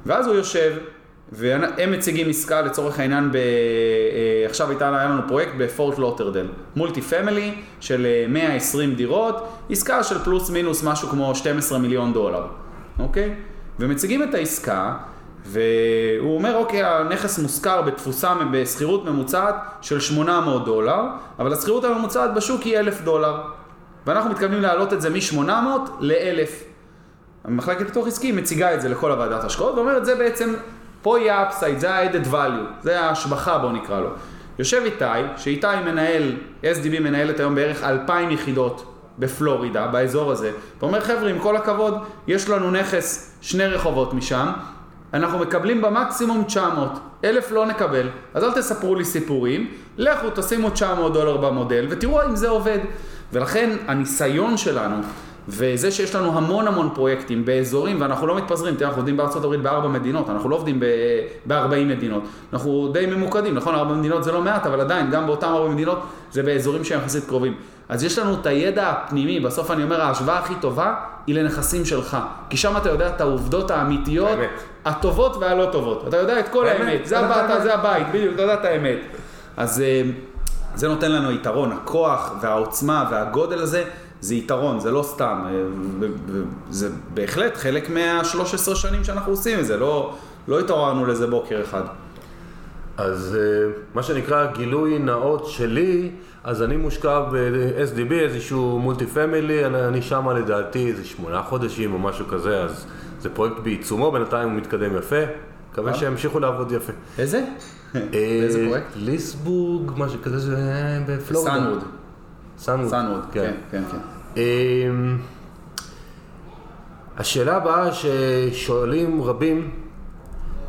[0.05, 0.73] ואז הוא יושב,
[1.31, 3.35] והם מציגים עסקה לצורך העניין, ב...
[3.35, 3.41] אה,
[4.45, 10.49] עכשיו הייתה לנו פרויקט בפורט לודרדייל, multi family של 120 אה, דירות, עסקה של פלוס
[10.49, 12.45] מינוס משהו כמו 12 מיליון דולר,
[12.99, 13.35] אוקיי?
[13.79, 14.93] ומציגים את העסקה,
[15.45, 21.03] והוא אומר, אוקיי, הנכס מושכר בתפוסה, בשכירות ממוצעת של 800 דולר,
[21.39, 23.41] אבל השכירות הממוצעת בשוק היא 1,000 דולר.
[24.07, 25.49] ואנחנו מתכוונים להעלות את זה מ-800
[25.99, 26.63] ל-1,000.
[27.43, 30.53] המחלקת פיתוח עסקי מציגה את זה לכל הוועדת השקעות, ואומרת, זה בעצם
[31.01, 34.09] פה יהיה אפסייד, זה ה-added value, זה ההשבחה בוא נקרא לו.
[34.59, 35.05] יושב איתי,
[35.37, 38.88] שאיתי מנהל, SDB מנהלת היום בערך 2,000 יחידות
[39.19, 41.93] בפלורידה, באזור הזה, ואומר חבר'ה, עם כל הכבוד,
[42.27, 44.47] יש לנו נכס שני רחובות משם,
[45.13, 46.89] אנחנו מקבלים במקסימום 900,
[47.23, 52.35] אלף לא נקבל, אז אל תספרו לי סיפורים, לכו תשימו 900 דולר במודל ותראו אם
[52.35, 52.79] זה עובד.
[53.33, 54.95] ולכן הניסיון שלנו
[55.49, 59.61] וזה שיש לנו המון המון פרויקטים באזורים, ואנחנו לא מתפזרים, תראה, אנחנו עובדים בארצות הברית
[59.61, 60.79] בארבע מדינות, אנחנו לא עובדים
[61.47, 62.23] ב-40 מדינות.
[62.53, 65.99] אנחנו די ממוקדים, נכון, ארבע מדינות זה לא מעט, אבל עדיין, גם באותן ארבע מדינות
[66.31, 67.53] זה באזורים שהם יחסית קרובים.
[67.89, 70.93] אז יש לנו את הידע הפנימי, בסוף אני אומר, ההשוואה הכי טובה
[71.27, 72.17] היא לנכסים שלך.
[72.49, 74.49] כי שם אתה יודע את העובדות האמיתיות, האמת.
[74.85, 76.07] הטובות והלא טובות.
[76.07, 77.07] אתה יודע את כל האמת, האמת.
[77.07, 78.97] זה, הבית, זה הבית, בדיוק, אתה יודע את האמת.
[79.57, 80.01] אז אה,
[80.75, 83.83] זה נותן לנו יתרון, הכוח והעוצמה והגודל הזה.
[84.21, 85.63] זה יתרון, זה לא סתם, אה,
[86.69, 90.15] זה בהחלט חלק מה-13 שנים שאנחנו עושים את זה, לא,
[90.47, 91.83] לא התעוררנו לזה בוקר אחד.
[92.97, 96.11] אז אה, מה שנקרא גילוי נאות שלי,
[96.43, 101.99] אז אני מושקע ב-SDB, איזשהו מולטי פמילי, אני, אני שם לדעתי איזה שמונה חודשים או
[101.99, 102.85] משהו כזה, אז
[103.21, 105.15] זה פרויקט בעיצומו, בינתיים הוא מתקדם יפה,
[105.71, 105.97] מקווה אה?
[105.97, 106.93] שימשיכו לעבוד יפה.
[107.19, 107.45] איזה?
[108.13, 108.87] איזה פרויקט?
[108.95, 110.57] ליסבורג, משהו כזה, זה
[111.07, 111.55] בפלורידה.
[111.55, 111.83] סנווד.
[112.59, 112.89] סנווד.
[112.89, 113.97] סנווד, כן, כן, כן.
[114.37, 115.17] אמ,
[117.17, 119.71] השאלה הבאה ששואלים רבים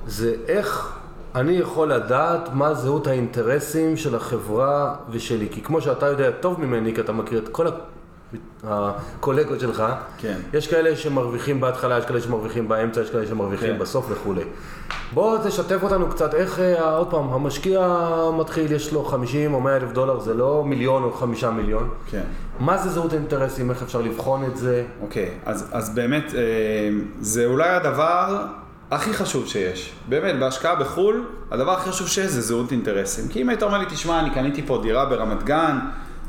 [0.06, 0.96] זה איך
[1.34, 5.48] אני יכול לדעת מה זהות האינטרסים של החברה ושלי.
[5.50, 7.66] כי כמו שאתה יודע טוב ממני, כי אתה מכיר את כל
[8.64, 9.84] הקולגות שלך,
[10.18, 10.38] כן.
[10.52, 13.78] יש כאלה שמרוויחים בהתחלה, יש כאלה שמרוויחים באמצע, יש כאלה שמרוויחים כן.
[13.78, 14.42] בסוף וכולי.
[15.14, 19.76] בוא תשתף אותנו קצת, איך, אה, עוד פעם, המשקיע מתחיל, יש לו 50 או 100
[19.76, 21.90] אלף דולר, זה לא מיליון או חמישה מיליון.
[22.10, 22.22] כן.
[22.60, 24.84] מה זה זהות אינטרסים, איך אפשר לבחון את זה?
[25.02, 26.40] אוקיי, אז, אז באמת, אה,
[27.20, 28.44] זה אולי הדבר
[28.90, 29.92] הכי חשוב שיש.
[30.08, 33.28] באמת, בהשקעה בחו"ל, הדבר הכי חשוב שיש זה זהות אינטרסים.
[33.28, 35.78] כי אם היית אומר לי, תשמע, אני קניתי פה דירה ברמת גן,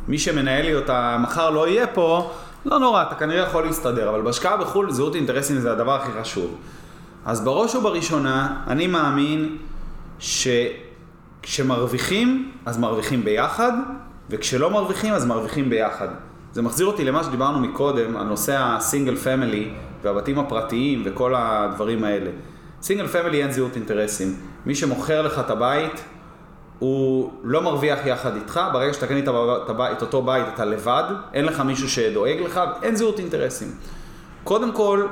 [0.07, 2.31] מי שמנהל לי אותה מחר לא יהיה פה,
[2.65, 6.57] לא נורא, אתה כנראה יכול להסתדר, אבל בהשקעה בחו"ל זהות אינטרסים זה הדבר הכי חשוב.
[7.25, 9.57] אז בראש ובראשונה, אני מאמין
[11.41, 13.71] שכשמרוויחים, אז מרוויחים ביחד,
[14.29, 16.07] וכשלא מרוויחים, אז מרוויחים ביחד.
[16.53, 19.71] זה מחזיר אותי למה שדיברנו מקודם, על נושא ה single family
[20.03, 22.29] והבתים הפרטיים וכל הדברים האלה.
[22.81, 24.35] single family אין זהות אינטרסים.
[24.65, 26.01] מי שמוכר לך את הבית,
[26.81, 29.25] הוא לא מרוויח יחד איתך, ברגע שאתה קנית
[29.91, 33.67] את אותו בית אתה לבד, אין לך מישהו שדואג לך, אין זהות אינטרסים.
[34.43, 35.07] קודם כל,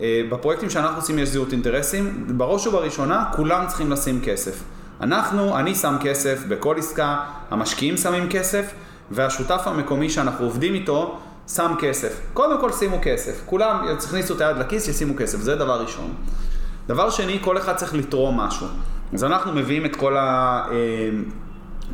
[0.00, 4.62] אה, בפרויקטים שאנחנו עושים יש זהות אינטרסים, בראש ובראשונה כולם צריכים לשים כסף.
[5.00, 8.72] אנחנו, אני שם כסף בכל עסקה, המשקיעים שמים כסף,
[9.10, 12.20] והשותף המקומי שאנחנו עובדים איתו שם כסף.
[12.34, 16.14] קודם כל שימו כסף, כולם יכניסו את היד לכיס, ישימו כסף, זה דבר ראשון.
[16.86, 18.66] דבר שני, כל אחד צריך לתרום משהו.
[19.12, 20.62] אז אנחנו מביאים את כל ה...
[20.70, 21.10] אה,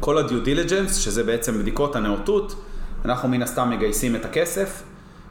[0.01, 2.65] כל ה-due diligence, שזה בעצם בדיקות הנאותות,
[3.05, 4.83] אנחנו מן הסתם מגייסים את הכסף,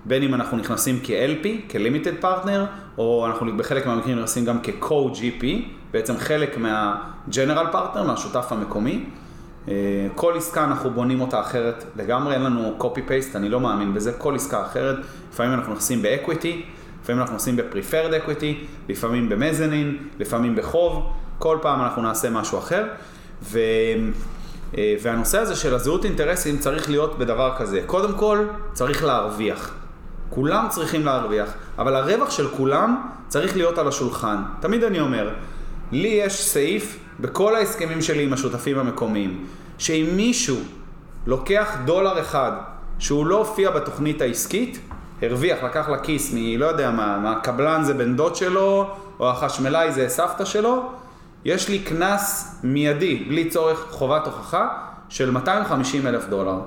[0.05, 2.59] בין אם אנחנו נכנסים כ-LP, כ-Limited Partner,
[2.97, 5.45] או אנחנו בחלק מהמקרים נכנסים גם כ-Co-GP,
[5.91, 9.05] בעצם חלק מה-General Partner, מהשותף המקומי.
[9.67, 9.73] אה,
[10.15, 14.35] כל עסקה אנחנו בונים אותה אחרת לגמרי, אין לנו copy-paste, אני לא מאמין בזה, כל
[14.35, 14.95] עסקה אחרת.
[15.33, 16.55] לפעמים אנחנו נכנסים ב-Equity,
[17.03, 22.83] לפעמים אנחנו נכנסים ב-Preferred Equity, לפעמים במזנין, לפעמים בחוב, כל פעם אנחנו נעשה משהו אחר.
[23.43, 23.59] ו...
[24.77, 27.81] אה, והנושא הזה של הזהות אינטרסים צריך להיות בדבר כזה.
[27.85, 29.73] קודם כל, צריך להרוויח.
[30.29, 34.37] כולם צריכים להרוויח, אבל הרווח של כולם צריך להיות על השולחן.
[34.59, 35.29] תמיד אני אומר,
[35.91, 39.45] לי יש סעיף בכל ההסכמים שלי עם השותפים המקומיים,
[39.77, 40.57] שאם מישהו
[41.27, 42.51] לוקח דולר אחד
[42.99, 44.79] שהוא לא הופיע בתוכנית העסקית,
[45.21, 46.59] הרוויח, לקח לכיס מ...
[46.59, 50.91] לא יודע מה, מהקבלן זה בן דוד שלו, או החשמלאי זה סבתא שלו,
[51.45, 54.67] יש לי קנס מיידי, בלי צורך חובת הוכחה,
[55.09, 56.59] של 250 אלף דולר.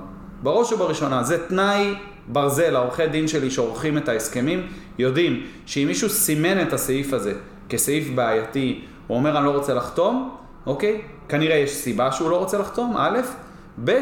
[0.43, 1.95] בראש ובראשונה, זה תנאי
[2.27, 4.67] ברזל, העורכי דין שלי שעורכים את ההסכמים,
[4.99, 7.33] יודעים שאם מישהו סימן את הסעיף הזה
[7.69, 11.01] כסעיף בעייתי, הוא אומר אני לא רוצה לחתום, אוקיי?
[11.29, 13.19] כנראה יש סיבה שהוא לא רוצה לחתום, א',
[13.83, 14.01] ב',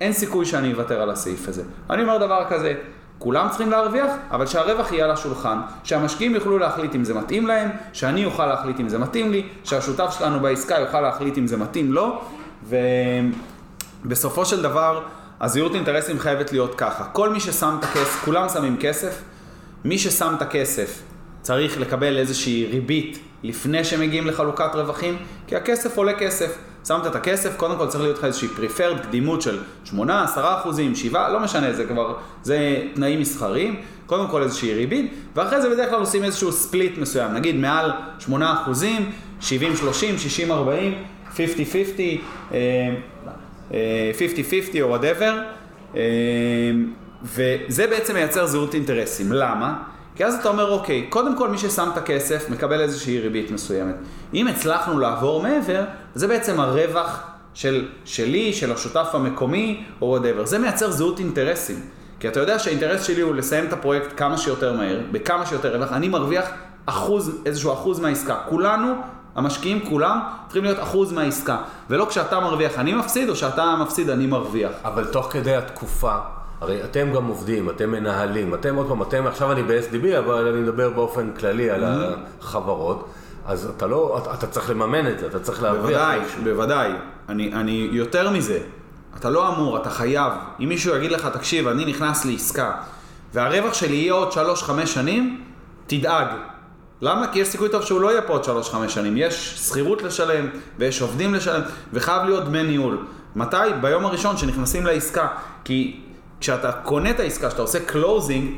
[0.00, 1.62] אין סיכוי שאני אוותר על הסעיף הזה.
[1.90, 2.74] אני אומר דבר כזה,
[3.18, 7.70] כולם צריכים להרוויח, אבל שהרווח יהיה על השולחן, שהמשקיעים יוכלו להחליט אם זה מתאים להם,
[7.92, 11.92] שאני אוכל להחליט אם זה מתאים לי, שהשותף שלנו בעסקה יוכל להחליט אם זה מתאים
[11.92, 12.20] לו,
[14.04, 15.02] ובסופו של דבר,
[15.40, 17.04] הזהירות אינטרסים חייבת להיות ככה.
[17.04, 19.22] כל מי ששם את הכסף, כולם שמים כסף,
[19.84, 21.02] מי ששם את הכסף
[21.42, 26.58] צריך לקבל איזושהי ריבית לפני שמגיעים לחלוקת רווחים, כי הכסף עולה כסף.
[26.88, 30.94] שמת את הכסף, קודם כל צריך להיות לך איזושהי פריפרד, קדימות של 8, 10 אחוזים,
[30.94, 35.90] 7, לא משנה, זה כבר, זה תנאים מסחריים, קודם כל איזושהי ריבית, ואחרי זה בדרך
[35.90, 40.94] כלל עושים איזשהו ספליט מסוים, נגיד מעל 8 אחוזים, 70, 30, 60, 40,
[41.30, 42.18] 50, 50,
[44.12, 45.32] 50, 50 או whatever,
[45.96, 46.00] אה,
[47.22, 49.32] וזה בעצם מייצר זהות אינטרסים.
[49.32, 49.82] למה?
[50.16, 53.94] כי אז אתה אומר, אוקיי, קודם כל מי ששם את הכסף מקבל איזושהי ריבית מסוימת.
[54.34, 57.22] אם הצלחנו לעבור מעבר, זה בעצם הרווח
[57.54, 60.46] של, שלי, של השותף המקומי, או whatever.
[60.46, 61.80] זה מייצר זהות אינטרסים.
[62.20, 65.92] כי אתה יודע שהאינטרס שלי הוא לסיים את הפרויקט כמה שיותר מהר, בכמה שיותר רווח.
[65.92, 66.50] אני מרוויח
[66.86, 68.36] אחוז, איזשהו אחוז מהעסקה.
[68.48, 68.94] כולנו,
[69.34, 71.56] המשקיעים כולם, צריכים להיות אחוז מהעסקה.
[71.90, 74.72] ולא כשאתה מרוויח אני מפסיד, או שאתה מפסיד אני מרוויח.
[74.84, 76.16] אבל תוך כדי התקופה...
[76.60, 80.60] הרי אתם גם עובדים, אתם מנהלים, אתם עוד פעם, אתם עכשיו אני ב-SDB, אבל אני
[80.60, 82.42] מדבר באופן כללי על mm-hmm.
[82.42, 83.08] החברות,
[83.46, 86.42] אז אתה לא, אתה, אתה צריך לממן את זה, אתה צריך להרוויח בוודאי, משהו.
[86.44, 86.90] בוודאי,
[87.28, 88.58] אני, אני יותר מזה,
[89.16, 92.72] אתה לא אמור, אתה חייב, אם מישהו יגיד לך, תקשיב, אני נכנס לעסקה,
[93.34, 95.42] והרווח שלי יהיה עוד 3-5 שנים,
[95.86, 96.26] תדאג.
[97.00, 97.26] למה?
[97.32, 99.16] כי יש סיכוי טוב שהוא לא יהיה פה עוד 3-5 שנים.
[99.16, 100.46] יש שכירות לשלם,
[100.78, 101.60] ויש עובדים לשלם,
[101.92, 102.98] וחייב להיות דמי ניהול.
[103.36, 103.56] מתי?
[103.80, 105.28] ביום הראשון שנכנסים לעסקה.
[105.64, 106.00] כי
[106.40, 108.50] כשאתה קונה את העסקה, כשאתה עושה closing,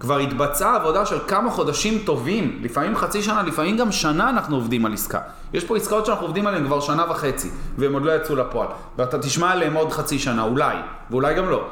[0.00, 4.86] כבר התבצעה עבודה של כמה חודשים טובים, לפעמים חצי שנה, לפעמים גם שנה אנחנו עובדים
[4.86, 5.20] על עסקה.
[5.52, 8.68] יש פה עסקאות שאנחנו עובדים עליהן כבר שנה וחצי, והם עוד לא יצאו לפועל.
[8.98, 10.76] ואתה תשמע עליהן עוד חצי שנה, אולי,
[11.10, 11.66] ואולי גם לא.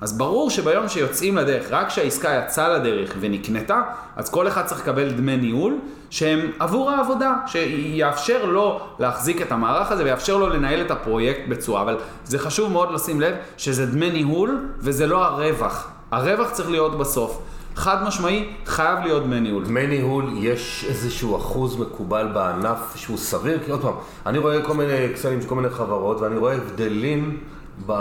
[0.00, 3.80] אז ברור שביום שיוצאים לדרך, רק כשהעסקה יצאה לדרך ונקנתה,
[4.16, 5.74] אז כל אחד צריך לקבל דמי ניהול
[6.10, 11.82] שהם עבור העבודה, שיאפשר לו להחזיק את המערך הזה ויאפשר לו לנהל את הפרויקט בצורה.
[11.82, 15.88] אבל זה חשוב מאוד לשים לב שזה דמי ניהול וזה לא הרווח.
[16.10, 17.42] הרווח צריך להיות בסוף.
[17.76, 19.64] חד משמעי, חייב להיות דמי ניהול.
[19.64, 23.58] דמי ניהול, יש איזשהו אחוז מקובל בענף שהוא סביר?
[23.64, 23.94] כי עוד פעם,
[24.26, 27.38] אני רואה כל מיני אקסלים של כל מיני חברות ואני רואה הבדלים
[27.86, 27.92] ב...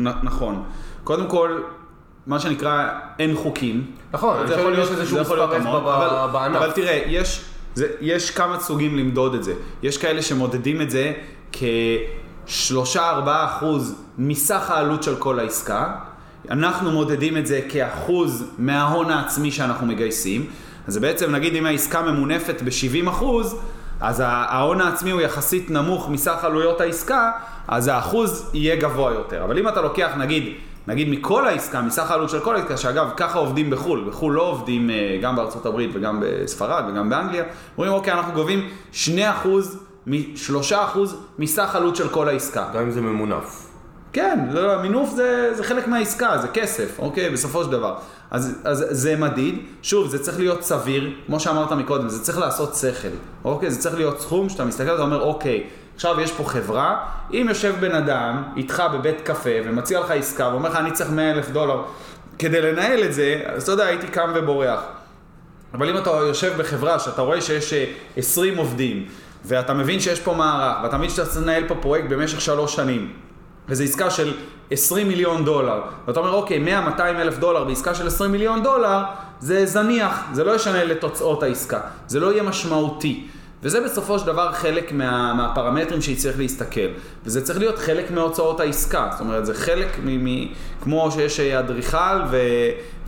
[0.00, 0.62] נ- נכון.
[1.04, 1.60] קודם כל,
[2.26, 3.86] מה שנקרא, אין חוקים.
[4.12, 5.58] נכון, זה יכול להיות איזשהו מספר אבל,
[6.32, 6.56] בענף.
[6.56, 9.54] אבל תראה, יש, זה, יש כמה סוגים למדוד את זה.
[9.82, 11.12] יש כאלה שמודדים את זה
[11.52, 15.94] כ-3-4 אחוז מסך העלות של כל העסקה.
[16.50, 20.46] אנחנו מודדים את זה כאחוז מההון העצמי שאנחנו מגייסים.
[20.86, 23.60] אז בעצם, נגיד אם העסקה ממונפת ב-70 אחוז,
[24.00, 27.30] אז ההון העצמי הוא יחסית נמוך מסך עלויות העסקה,
[27.68, 29.44] אז האחוז יהיה גבוה יותר.
[29.44, 30.54] אבל אם אתה לוקח, נגיד,
[30.86, 34.90] נגיד מכל העסקה, מסך העלות של כל העסקה, שאגב, ככה עובדים בחו"ל, בחו"ל לא עובדים
[34.90, 37.44] אה, גם בארצות הברית וגם בספרד וגם באנגליה,
[37.78, 38.98] אומרים, אוקיי, אנחנו גובים 2%,
[40.06, 40.10] 3%
[41.38, 42.68] מסך עלות של כל העסקה.
[42.74, 43.66] גם אם זה ממונף.
[44.12, 47.96] כן, לא, לא, מינוף זה, זה חלק מהעסקה, זה כסף, אוקיי, בסופו של דבר.
[48.30, 52.74] אז, אז זה מדיד, שוב, זה צריך להיות סביר, כמו שאמרת מקודם, זה צריך לעשות
[52.74, 53.08] שכל,
[53.44, 53.70] אוקיי?
[53.70, 55.64] זה צריך להיות סכום שאתה מסתכל ואתה אומר, אוקיי,
[56.00, 56.96] עכשיו יש פה חברה,
[57.32, 61.30] אם יושב בן אדם איתך בבית קפה ומציע לך עסקה ואומר לך, אני צריך 100
[61.30, 61.82] אלף דולר
[62.38, 64.80] כדי לנהל את זה, אז אתה יודע, הייתי קם ובורח.
[65.74, 67.74] אבל אם אתה יושב בחברה שאתה רואה שיש
[68.16, 69.06] 20 עובדים,
[69.44, 73.12] ואתה מבין שיש פה מערך, ואתה מבין שאתה צריך לנהל פה פרויקט במשך שלוש שנים,
[73.68, 74.34] וזו עסקה של
[74.70, 76.64] 20 מיליון דולר, ואתה אומר, אוקיי,
[76.96, 79.02] 100-200 אלף דולר בעסקה של 20 מיליון דולר,
[79.40, 83.26] זה זניח, זה לא ישנה לתוצאות העסקה, זה לא יהיה משמעותי.
[83.62, 86.88] וזה בסופו של דבר חלק מה, מהפרמטרים שהיא צריך להסתכל.
[87.24, 89.08] וזה צריך להיות חלק מהוצאות העסקה.
[89.12, 90.24] זאת אומרת, זה חלק מ...
[90.24, 90.48] מ
[90.82, 92.20] כמו שיש אדריכל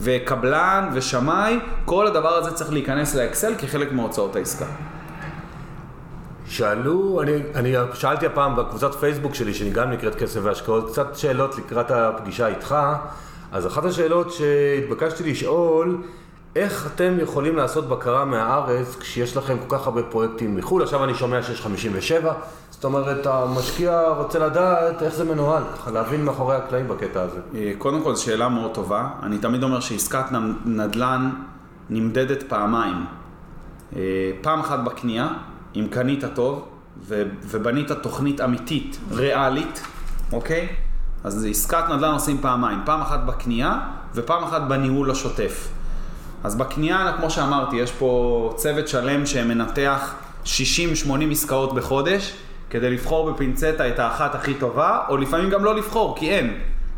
[0.01, 4.65] וקבלן ושמאי, כל הדבר הזה צריך להיכנס לאקסל כחלק מהוצאות העסקה.
[6.47, 11.57] שאלו, אני, אני שאלתי הפעם בקבוצת פייסבוק שלי, שאני גם נקראת כסף והשקעות, קצת שאלות
[11.57, 12.75] לקראת הפגישה איתך.
[13.51, 15.97] אז אחת השאלות שהתבקשתי לשאול,
[16.55, 20.83] איך אתם יכולים לעשות בקרה מהארץ כשיש לכם כל כך הרבה פרויקטים מחו"ל?
[20.83, 22.33] עכשיו אני שומע שיש 57,
[22.69, 27.39] זאת אומרת, המשקיע רוצה לדעת איך זה מנוהל, ככה להבין מאחורי הקלעים בקטע הזה.
[27.55, 29.09] אה, קודם כל, שאלה מאוד טובה.
[29.23, 30.25] אני תמיד אומר שעסקת
[30.65, 31.29] נדל"ן
[31.89, 33.05] נמדדת פעמיים.
[33.95, 35.27] אה, פעם אחת בקנייה,
[35.75, 36.67] אם קנית טוב
[37.43, 39.81] ובנית תוכנית אמיתית, ריאלית,
[40.31, 40.67] אוקיי?
[41.23, 43.79] אז עסקת נדל"ן עושים פעמיים, פעם אחת בקנייה
[44.15, 45.69] ופעם אחת בניהול השוטף.
[46.43, 50.49] אז בקנייה, כמו שאמרתי, יש פה צוות שלם שמנתח 60-80
[51.31, 52.33] עסקאות בחודש,
[52.69, 56.53] כדי לבחור בפינצטה את האחת הכי טובה, או לפעמים גם לא לבחור, כי אין.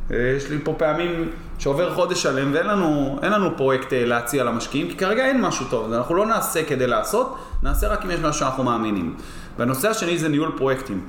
[0.09, 1.29] יש לי פה פעמים
[1.59, 5.93] שעובר חודש שלם ואין לנו, לנו פרויקט אה, להציע למשקיעים, כי כרגע אין משהו טוב,
[5.93, 9.15] אנחנו לא נעשה כדי לעשות, נעשה רק אם יש משהו שאנחנו מאמינים.
[9.57, 11.01] והנושא השני זה ניהול פרויקטים.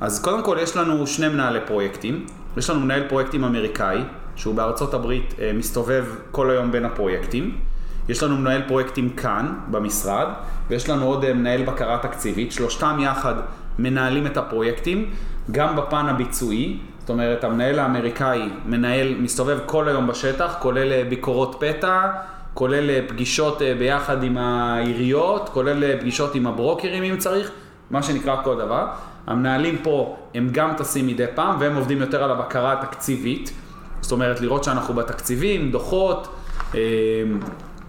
[0.00, 2.26] אז קודם כל יש לנו שני מנהלי פרויקטים,
[2.56, 3.98] יש לנו מנהל פרויקטים אמריקאי,
[4.36, 7.58] שהוא בארצות הברית אה, מסתובב כל היום בין הפרויקטים.
[8.08, 10.26] יש לנו מנהל פרויקטים כאן, במשרד,
[10.68, 13.34] ויש לנו עוד אה, מנהל בקרה תקציבית, שלושתם יחד
[13.78, 15.10] מנהלים את הפרויקטים,
[15.50, 21.56] גם בפן הביצועי, זאת אומרת, המנהל האמריקאי מנהל, מסתובב כל היום בשטח, כולל אה, ביקורות
[21.60, 22.10] פתע,
[22.54, 27.50] כולל אה, פגישות ביחד עם העיריות, כולל פגישות עם הברוקרים אם צריך,
[27.90, 28.86] מה שנקרא כל דבר.
[29.26, 33.52] המנהלים פה הם גם טסים מדי פעם והם עובדים יותר על הבקרה התקציבית,
[34.00, 36.28] זאת אומרת לראות שאנחנו בתקציבים, דוחות,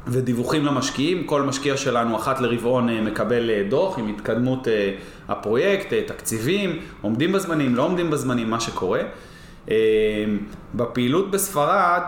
[0.07, 4.95] ודיווחים למשקיעים, כל משקיע שלנו אחת לרבעון אה, מקבל אה, דוח עם התקדמות אה,
[5.27, 9.01] הפרויקט, תקציבים, עומדים בזמנים, לא עומדים בזמנים, מה שקורה.
[10.75, 12.01] בפעילות בספרד,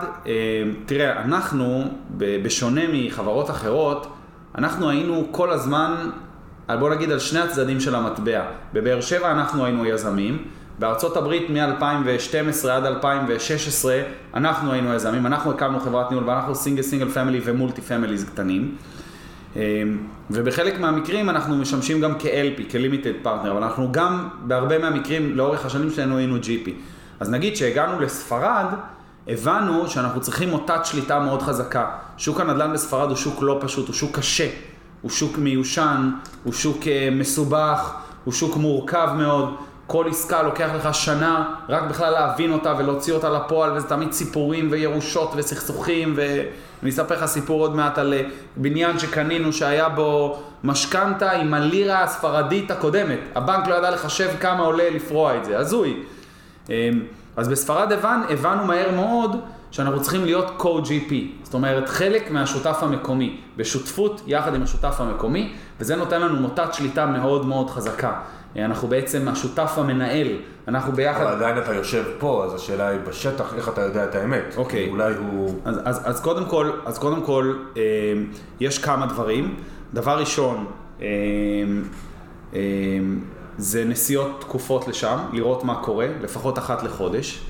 [0.86, 1.84] תראה, אנחנו,
[2.16, 4.06] בשונה מחברות אחרות,
[4.58, 6.10] אנחנו היינו כל הזמן,
[6.78, 8.44] בוא נגיד על שני הצדדים של המטבע.
[8.72, 10.44] בבאר שבע אנחנו היינו יזמים,
[10.78, 14.02] בארצות הברית מ-2012 עד 2016
[14.34, 18.76] אנחנו היינו יזמים, אנחנו הקמנו חברת ניהול ואנחנו single single family ו multi families קטנים.
[19.56, 19.60] אמ,
[20.30, 25.90] ובחלק מהמקרים אנחנו משמשים גם כ-LP, כ-Limited Partner, אבל אנחנו גם בהרבה מהמקרים לאורך השנים
[25.90, 26.70] שלנו היינו GP.
[27.20, 28.66] אז נגיד שהגענו לספרד,
[29.28, 31.90] הבנו שאנחנו צריכים מוטת שליטה מאוד חזקה.
[32.16, 34.48] שוק הנדל"ן בספרד הוא שוק לא פשוט, הוא שוק קשה,
[35.02, 36.10] הוא שוק מיושן,
[36.44, 39.54] הוא שוק אה, מסובך, הוא שוק מורכב מאוד.
[39.90, 44.68] כל עסקה לוקח לך שנה רק בכלל להבין אותה ולהוציא אותה לפועל, וזה תמיד סיפורים
[44.70, 48.22] וירושות וסכסוכים, ואני אספר לך סיפור עוד מעט על אה,
[48.56, 53.18] בניין שקנינו שהיה בו משכנתה עם הלירה הספרדית הקודמת.
[53.34, 56.02] הבנק לא ידע לחשב כמה עולה לפרוע את זה, הזוי.
[56.68, 56.74] אמ,
[57.36, 59.36] אז בספרד הבנ, הבנו מהר מאוד
[59.70, 65.96] שאנחנו צריכים להיות co-GP, זאת אומרת חלק מהשותף המקומי, בשותפות יחד עם השותף המקומי, וזה
[65.96, 68.20] נותן לנו מוטת שליטה מאוד מאוד חזקה.
[68.56, 70.28] אנחנו בעצם השותף המנהל,
[70.68, 71.22] אנחנו ביחד...
[71.22, 74.54] אבל עדיין אתה יושב פה, אז השאלה היא בשטח, איך אתה יודע את האמת.
[74.56, 74.88] אוקיי.
[74.90, 75.60] אולי הוא...
[75.64, 77.82] אז, אז, אז קודם כל, אז קודם כל אה,
[78.60, 79.56] יש כמה דברים.
[79.94, 80.66] דבר ראשון,
[81.00, 81.06] אה,
[82.54, 82.60] אה,
[83.58, 87.40] זה נסיעות תקופות לשם, לראות מה קורה, לפחות אחת לחודש.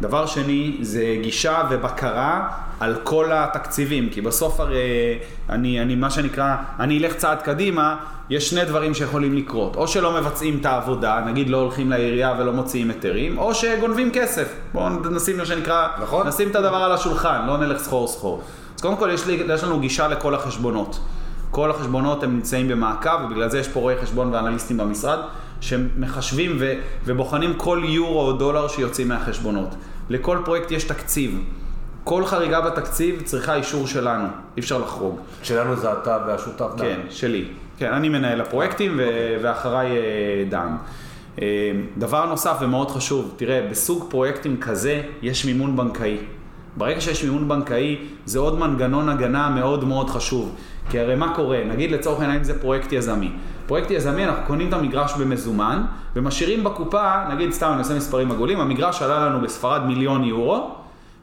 [0.00, 2.48] דבר שני, זה גישה ובקרה
[2.80, 7.96] על כל התקציבים, כי בסוף הרי אני, אני מה שנקרא, אני אלך צעד קדימה,
[8.30, 12.52] יש שני דברים שיכולים לקרות, או שלא מבצעים את העבודה, נגיד לא הולכים לעירייה ולא
[12.52, 14.54] מוציאים היתרים, או שגונבים כסף.
[14.72, 16.26] בואו נשים מה שנקרא, נכון.
[16.26, 18.42] נשים את הדבר על השולחן, לא נלך סחור סחור.
[18.76, 21.00] אז קודם כל יש, לי, יש לנו גישה לכל החשבונות.
[21.50, 25.18] כל החשבונות הם נמצאים במעקב, ובגלל זה יש פה רואי חשבון ואנליסטים במשרד,
[25.60, 26.72] שמחשבים ו,
[27.04, 29.74] ובוחנים כל יורו או דולר שיוצאים מהחשבונות.
[30.08, 31.40] לכל פרויקט יש תקציב.
[32.04, 34.24] כל חריגה בתקציב צריכה אישור שלנו,
[34.56, 35.18] אי אפשר לחרוג.
[35.42, 36.84] שלנו זה אתה והשותף דן.
[36.84, 37.44] כן, שלי.
[37.78, 39.38] כן, אני מנהל הפרויקטים ו- אוקיי.
[39.42, 40.76] ואחריי אה, דן.
[41.42, 41.46] אה,
[41.98, 46.16] דבר נוסף ומאוד חשוב, תראה, בסוג פרויקטים כזה יש מימון בנקאי.
[46.76, 50.54] ברגע שיש מימון בנקאי, זה עוד מנגנון הגנה מאוד מאוד חשוב.
[50.90, 51.58] כי הרי מה קורה?
[51.64, 53.30] נגיד לצורך העניין זה פרויקט יזמי.
[53.66, 55.82] פרויקט יזמי, אנחנו קונים את המגרש במזומן,
[56.16, 60.74] ומשאירים בקופה, נגיד סתם אני עושה מספרים עגולים, המגרש עלה לנו בספרד מיליון יורו,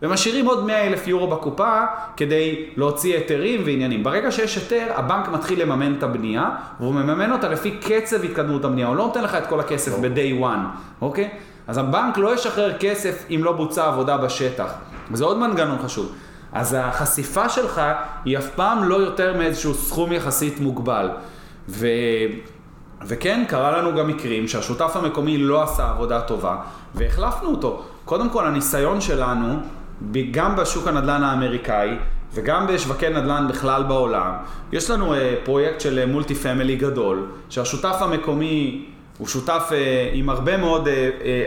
[0.02, 1.82] ומשאירים עוד 100 אלף יורו בקופה
[2.18, 4.04] כדי להוציא היתרים ועניינים.
[4.04, 8.88] ברגע שיש היתר, הבנק מתחיל לממן את הבנייה, והוא מממן אותה לפי קצב התקדמות הבנייה,
[8.88, 11.30] הוא לא נותן לך את כל הכסף ב-day one, אוקיי?
[11.68, 14.74] אז הבנק לא ישחרר כסף אם לא בוצע עבודה בשטח.
[15.12, 16.16] וזה עוד מנגנון חשוב.
[16.54, 17.82] אז החשיפה שלך
[18.26, 21.10] היא אף פעם לא יותר מאיזשהו סכום יחסית מוגבל.
[21.70, 21.88] ו...
[23.08, 26.56] וכן, קרה לנו גם מקרים שהשותף המקומי לא עשה עבודה טובה,
[26.96, 27.84] והחלפנו אותו.
[28.06, 29.56] קודם כל, הניסיון שלנו,
[30.32, 31.90] גם בשוק הנדל"ן האמריקאי,
[32.34, 34.32] וגם בשווקי נדל"ן בכלל בעולם,
[34.72, 38.86] יש לנו uh, פרויקט של מולטי uh, פמילי גדול, שהשותף המקומי
[39.18, 39.74] הוא שותף uh,
[40.14, 40.88] עם הרבה מאוד,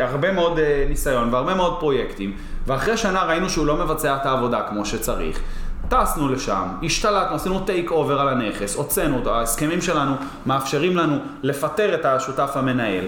[0.01, 2.33] הרבה מאוד uh, ניסיון והרבה מאוד פרויקטים,
[2.67, 5.41] ואחרי שנה ראינו שהוא לא מבצע את העבודה כמו שצריך.
[5.89, 10.15] טסנו לשם, השתלטנו, עשינו take over על הנכס, הוצאנו אותו, ההסכמים שלנו
[10.47, 13.05] מאפשרים לנו לפטר את השותף המנהל.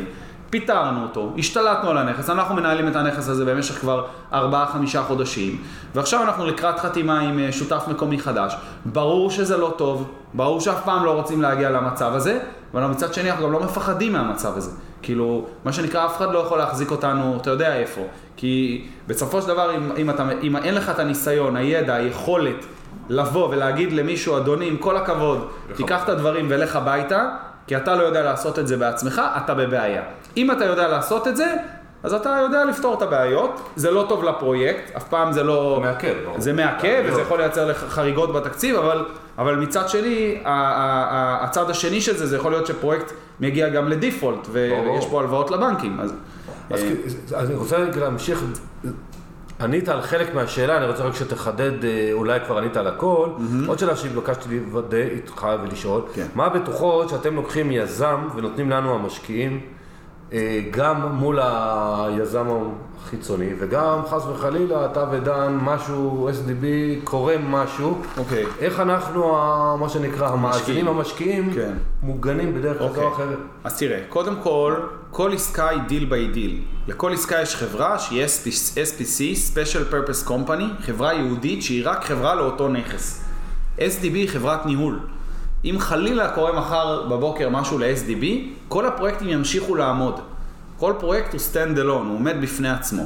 [0.52, 4.34] פיטרנו אותו, השתלטנו על הנכס, אנחנו מנהלים את הנכס הזה במשך כבר 4-5
[5.06, 5.62] חודשים,
[5.94, 8.56] ועכשיו אנחנו לקראת חתימה עם אה, שותף מקומי חדש.
[8.84, 12.38] ברור שזה לא טוב, ברור שאף פעם לא רוצים להגיע למצב הזה,
[12.74, 14.70] אבל מצד שני אנחנו גם לא מפחדים מהמצב הזה.
[15.02, 18.00] כאילו, מה שנקרא, אף אחד לא יכול להחזיק אותנו, אתה יודע איפה.
[18.36, 22.66] כי בסופו של דבר, אם, אם, אתה, אם אין לך את הניסיון, הידע, היכולת
[23.08, 27.28] לבוא ולהגיד למישהו, אדוני, עם כל הכבוד, תיקח את הדברים ולך הביתה,
[27.66, 30.02] כי אתה לא יודע לעשות את זה בעצמך, אתה בבעיה.
[30.36, 31.54] אם אתה יודע לעשות את זה,
[32.02, 35.78] אז אתה יודע לפתור את הבעיות, זה לא טוב לפרויקט, אף פעם זה לא...
[35.82, 36.14] מעכב.
[36.38, 39.04] זה מעכב, וזה יכול לייצר לך חריגות בתקציב, אבל,
[39.38, 45.06] אבל מצד שני, הצד השני של זה, זה יכול להיות שפרויקט מגיע גם לדיפולט, ויש
[45.10, 46.00] פה הלוואות לבנקים.
[46.00, 46.14] אז,
[46.70, 48.44] אז, אה, אז אני רוצה להמשיך,
[49.62, 53.28] ענית על חלק מהשאלה, אני רוצה רק שתחדד, אה, אולי כבר ענית על הכל.
[53.36, 53.68] Mm-hmm.
[53.68, 56.26] עוד שאלה שהתבקשתי לוודא איתך ולשאול, כן.
[56.34, 59.60] מה הבטוחות שאתם לוקחים יזם ונותנים לנו המשקיעים,
[60.70, 62.46] גם מול היזם
[63.04, 66.64] החיצוני, וגם חס וחלילה, אתה ודן, משהו, SDB,
[67.04, 68.44] קורה משהו, אוקיי.
[68.60, 69.36] איך אנחנו,
[69.80, 71.72] מה שנקרא, המאזינים המשקיעים, כן.
[72.02, 73.02] מוגנים בדרך כזו אוקיי.
[73.04, 73.38] או אחרת?
[73.64, 74.74] אז תראה, קודם כל,
[75.10, 76.60] כל עסקה היא deal by deal.
[76.88, 78.26] לכל עסקה יש חברה שהיא
[78.74, 83.24] SPC, Special Purpose Company, חברה ייעודית שהיא רק חברה לאותו נכס.
[83.78, 84.98] SDB היא חברת ניהול.
[85.64, 88.24] אם חלילה קורה מחר בבוקר משהו ל-SDB,
[88.68, 90.20] כל הפרויקטים ימשיכו לעמוד.
[90.78, 93.02] כל פרויקט הוא stand alone, הוא עומד בפני עצמו.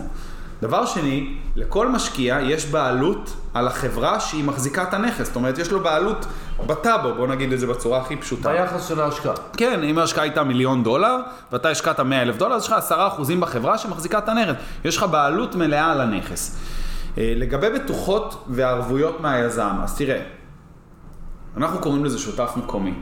[0.63, 5.27] דבר שני, לכל משקיע יש בעלות על החברה שהיא מחזיקה את הנכס.
[5.27, 6.27] זאת אומרת, יש לו בעלות
[6.67, 8.53] בטאבו, בוא נגיד את זה בצורה הכי פשוטה.
[8.53, 9.35] ביחס של ההשקעה.
[9.57, 11.17] כן, אם ההשקעה הייתה מיליון דולר,
[11.53, 14.55] ואתה השקעת 100 אלף דולר, אז יש לך 10 אחוזים בחברה שמחזיקה את הנכס.
[14.85, 16.57] יש לך בעלות מלאה על הנכס.
[17.19, 20.21] אה, לגבי בטוחות וערבויות מהיזם, אז תראה,
[21.57, 22.95] אנחנו קוראים לזה שותף מקומי.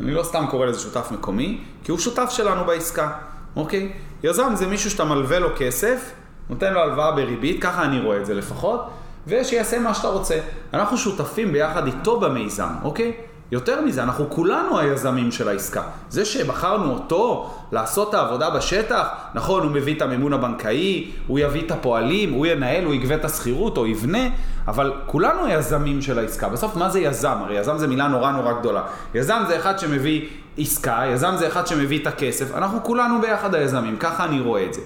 [0.00, 3.10] אני לא סתם קורא לזה שותף מקומי, כי הוא שותף שלנו בעסקה,
[3.56, 3.92] אוקיי?
[4.22, 6.10] יזם זה מישהו שאתה מלווה לו כסף,
[6.50, 8.90] נותן לו הלוואה בריבית, ככה אני רואה את זה לפחות,
[9.26, 10.40] ושיעשה מה שאתה רוצה.
[10.74, 13.12] אנחנו שותפים ביחד איתו במיזם, אוקיי?
[13.52, 15.82] יותר מזה, אנחנו כולנו היזמים של העסקה.
[16.10, 21.62] זה שבחרנו אותו לעשות את העבודה בשטח, נכון, הוא מביא את המימון הבנקאי, הוא יביא
[21.66, 24.28] את הפועלים, הוא ינהל, הוא יגבה את השכירות או יבנה,
[24.68, 26.48] אבל כולנו היזמים של העסקה.
[26.48, 27.36] בסוף, מה זה יזם?
[27.40, 28.82] הרי יזם זה מילה נורא נורא גדולה.
[29.14, 30.28] יזם זה אחד שמביא
[30.58, 34.74] עסקה, יזם זה אחד שמביא את הכסף, אנחנו כולנו ביחד היזמים, ככה אני רואה את
[34.74, 34.80] זה.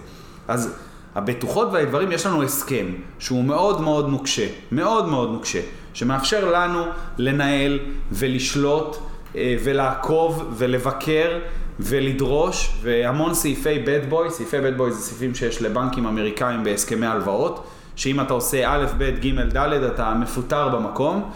[0.48, 0.74] אז
[1.14, 2.86] הבטוחות והדברים, יש לנו הסכם
[3.18, 5.60] שהוא מאוד מאוד נוקשה, מאוד מאוד נוקשה,
[5.94, 6.84] שמאפשר לנו
[7.18, 7.78] לנהל
[8.12, 8.96] ולשלוט
[9.36, 11.38] אה, ולעקוב ולבקר
[11.80, 17.66] ולדרוש, והמון סעיפי bad boy, סעיפי bad boy זה סעיפים שיש לבנקים אמריקאים בהסכמי הלוואות,
[17.96, 21.30] שאם אתה עושה א', ב', ג', ד', אתה מפוטר במקום.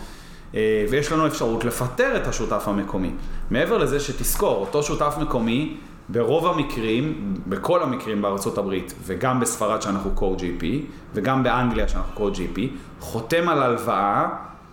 [0.57, 3.11] אה, ויש לנו אפשרות לפטר את השותף המקומי.
[3.51, 5.77] מעבר לזה שתזכור, אותו שותף מקומי,
[6.09, 10.65] ברוב המקרים, בכל המקרים בארצות הברית, וגם בספרד שאנחנו co-GP,
[11.15, 12.61] וגם באנגליה שאנחנו co-GP,
[13.01, 14.27] חותם על הלוואה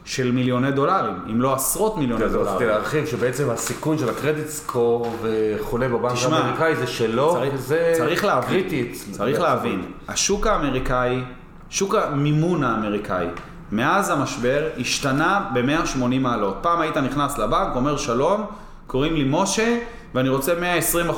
[0.06, 2.68] של מיליוני דולרים, אם לא עשרות מיליוני אז רציתי דולרים.
[2.70, 8.26] להרחיב שבעצם הסיכון של הקרדיט סקור וכולי בבנק תשמע, האמריקאי זה שלא, צריך- זה צריך
[8.26, 8.64] להבין.
[9.12, 11.22] צריך להבין, השוק האמריקאי,
[11.70, 13.28] שוק המימון האמריקאי,
[13.74, 16.58] מאז המשבר השתנה ב-180 מעלות.
[16.62, 18.46] פעם היית נכנס לבנק, אומר שלום,
[18.88, 19.78] קוראים לי משה,
[20.14, 20.54] ואני רוצה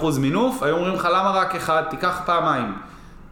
[0.01, 2.73] 120% מינוף, היו אומרים לך למה רק אחד, תיקח פעמיים.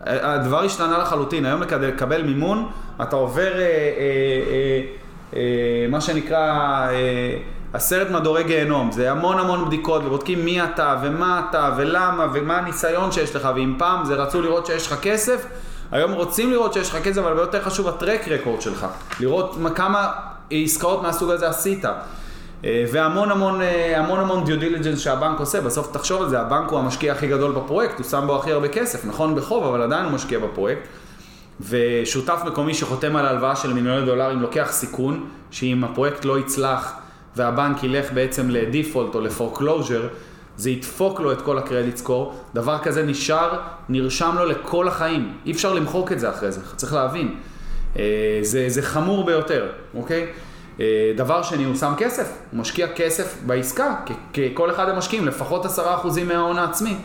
[0.01, 2.69] הדבר השתנה לחלוטין, היום כדי לקבל מימון,
[3.01, 3.65] אתה עובר אה, אה,
[4.49, 4.82] אה,
[5.36, 6.38] אה, מה שנקרא
[6.89, 7.38] אה,
[7.74, 13.11] עשרת מדורי גיהנום, זה המון המון בדיקות ובודקים מי אתה ומה אתה ולמה ומה הניסיון
[13.11, 15.45] שיש לך, ואם פעם זה רצו לראות שיש לך כסף,
[15.94, 18.86] היום רוצים לראות שיש לך כסף, אבל יותר חשוב ה track record שלך,
[19.20, 20.12] לראות מה- כמה
[20.52, 21.86] עסקאות מהסוג הזה עשית.
[22.66, 26.70] אה, והמון המון אה, המון המון due diligence שהבנק עושה, בסוף תחשוב על זה, הבנק
[26.70, 30.04] הוא המשקיע הכי גדול בפרויקט, הוא שם בו הכי הרבה כסף, נכון בחוב, אבל עדיין
[30.06, 30.82] הוא משקיע בפרויקט.
[31.70, 36.94] ושותף מקומי שחותם על הלוואה של מיליוני דולרים לוקח סיכון, שאם הפרויקט לא יצלח
[37.36, 40.08] והבנק ילך בעצם ל default או ל foreclosure,
[40.58, 45.34] זה ידפוק לו את כל ה credit score, דבר כזה נשאר, נרשם לו לכל החיים,
[45.45, 47.36] אי אפשר למחוק את זה אחרי זה, צריך להבין.
[47.99, 50.28] אה, זה, זה חמור ביותר, אוקיי?
[50.80, 53.95] אה, דבר שני, הוא שם כסף, הוא משקיע כסף בעסקה,
[54.34, 56.95] ככל אחד המשקיעים, לפחות עשרה אחוזים מההון העצמי.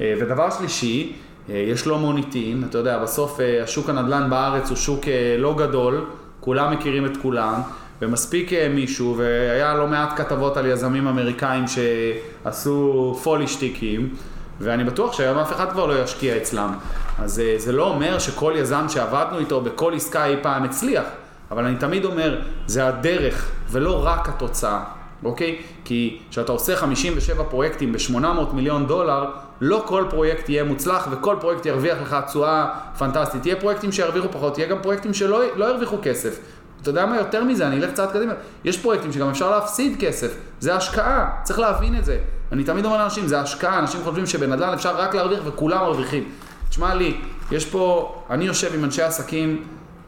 [0.00, 1.12] אה, ודבר שלישי,
[1.48, 5.04] יש לו מוניטין, אתה יודע, בסוף השוק הנדל"ן בארץ הוא שוק
[5.38, 6.04] לא גדול,
[6.40, 7.54] כולם מכירים את כולם,
[8.02, 14.14] ומספיק מישהו, והיה לא מעט כתבות על יזמים אמריקאים שעשו פולישטיקים,
[14.60, 16.74] ואני בטוח שהיום אף אחד כבר לא ישקיע אצלם.
[17.18, 21.04] אז אה, זה לא אומר שכל יזם שעבדנו איתו בכל עסקה אי פעם הצליח,
[21.50, 24.84] אבל אני תמיד אומר, זה הדרך ולא רק התוצאה,
[25.24, 25.58] אוקיי?
[25.84, 29.24] כי כשאתה עושה 57 פרויקטים ב-800 מיליון דולר,
[29.60, 32.66] לא כל פרויקט יהיה מוצלח וכל פרויקט ירוויח לך תשואה
[32.98, 33.46] פנטסטית.
[33.46, 36.38] יהיה פרויקטים שירוויחו פחות, יהיה גם פרויקטים שלא לא ירוויחו כסף.
[36.82, 38.32] אתה יודע מה יותר מזה, אני אלך קצת קדימה.
[38.64, 42.18] יש פרויקטים שגם אפשר להפסיד כסף, זה השקעה, צריך להבין את זה.
[42.52, 46.28] אני תמיד אומר לאנשים, זה השקעה, אנשים חושבים שבנדל"ן אפשר רק להרוויח וכולם מרוויחים.
[46.68, 47.16] תשמע לי,
[47.50, 49.64] יש פה, אני יושב עם אנשי עסקים,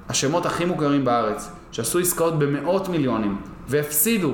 [0.08, 3.36] השמות הכי מוכרים בארץ, שעשו עסקאות במאות מיליונים,
[3.68, 4.32] והפסידו.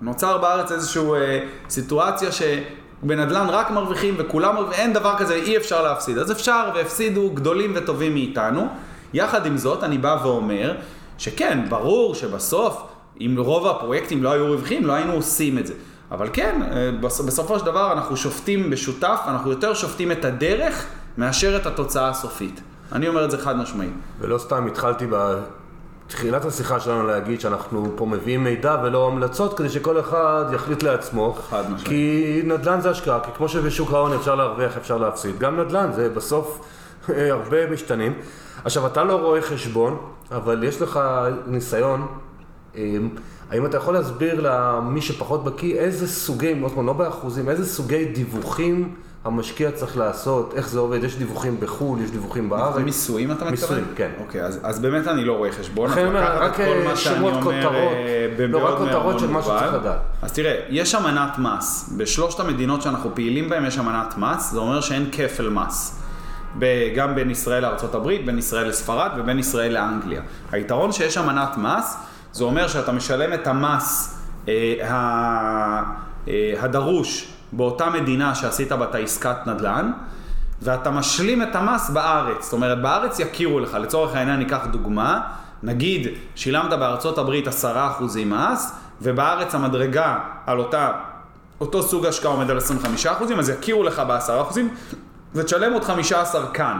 [0.00, 5.82] נוצר בארץ איזושהי אה, סיטואציה שבנדל"ן רק מרוויחים וכולם מרוויחים, אין דבר כזה, אי אפשר
[5.82, 6.18] להפסיד.
[6.18, 8.68] אז אפשר, והפסידו גדולים וטובים מאיתנו.
[9.14, 10.74] יחד עם זאת, אני בא ואומר,
[11.18, 12.82] שכן, ברור שבסוף,
[13.20, 15.74] אם רוב הפרויקטים לא היו רווחים, לא היינו עושים את זה.
[16.10, 20.86] אבל כן, אה, בסופו של דבר אנחנו שופטים בשותף, אנחנו יותר שופטים את הדרך
[21.18, 22.60] מאשר את התוצאה הסופית.
[22.92, 23.88] אני אומר את זה חד משמעי.
[24.20, 25.06] ולא סתם התחלתי
[26.06, 31.38] בתחילת השיחה שלנו להגיד שאנחנו פה מביאים מידע ולא המלצות כדי שכל אחד יחליט לעצמו.
[31.50, 31.88] חד משמעי.
[31.88, 35.38] כי נדל"ן זה השקעה, כי כמו שבשוק ההון אפשר להרוויח, אפשר להפסיד.
[35.38, 36.60] גם נדל"ן זה בסוף
[37.08, 38.14] הרבה משתנים.
[38.64, 39.98] עכשיו, אתה לא רואה חשבון,
[40.36, 41.00] אבל יש לך
[41.46, 42.06] ניסיון.
[42.76, 43.08] אמ,
[43.50, 49.70] האם אתה יכול להסביר למי שפחות בקיא איזה סוגי, לא באחוזים, איזה סוגי דיווחים המשקיע
[49.70, 52.76] צריך לעשות, איך זה עובד, יש דיווחים בחו"ל, יש דיווחים בארץ.
[52.76, 53.50] מיסויים אתה מתכוון?
[53.50, 54.10] מיסויים, כן.
[54.20, 57.74] אוקיי, אז, אז באמת אני לא רואה חשבון, לכן אומר, רק אה, שמות כותרות,
[58.38, 59.98] אה, לא רק כותרות של מה שצריך לדעת.
[60.22, 64.80] אז תראה, יש אמנת מס, בשלושת המדינות שאנחנו פעילים בהן יש אמנת מס, זה אומר
[64.80, 66.01] שאין כפל מס.
[66.96, 70.22] גם בין ישראל לארה"ב, בין ישראל לספרד ובין ישראל לאנגליה.
[70.52, 71.96] היתרון שיש אמנת מס,
[72.32, 74.74] זה אומר שאתה משלם את המס אה,
[76.28, 79.92] אה, הדרוש באותה מדינה שעשית בה את העסקת נדל"ן,
[80.62, 82.44] ואתה משלים את המס בארץ.
[82.44, 85.20] זאת אומרת, בארץ יכירו לך, לצורך העניין ניקח דוגמה,
[85.62, 87.50] נגיד שילמת בארצות הברית 10%
[88.26, 88.72] מס,
[89.02, 90.90] ובארץ המדרגה על אותה,
[91.60, 92.58] אותו סוג השקעה עומד על
[93.04, 94.58] 25%, אז יכירו לך ב-10%,
[95.34, 96.78] ותשלם עוד 15 כאן.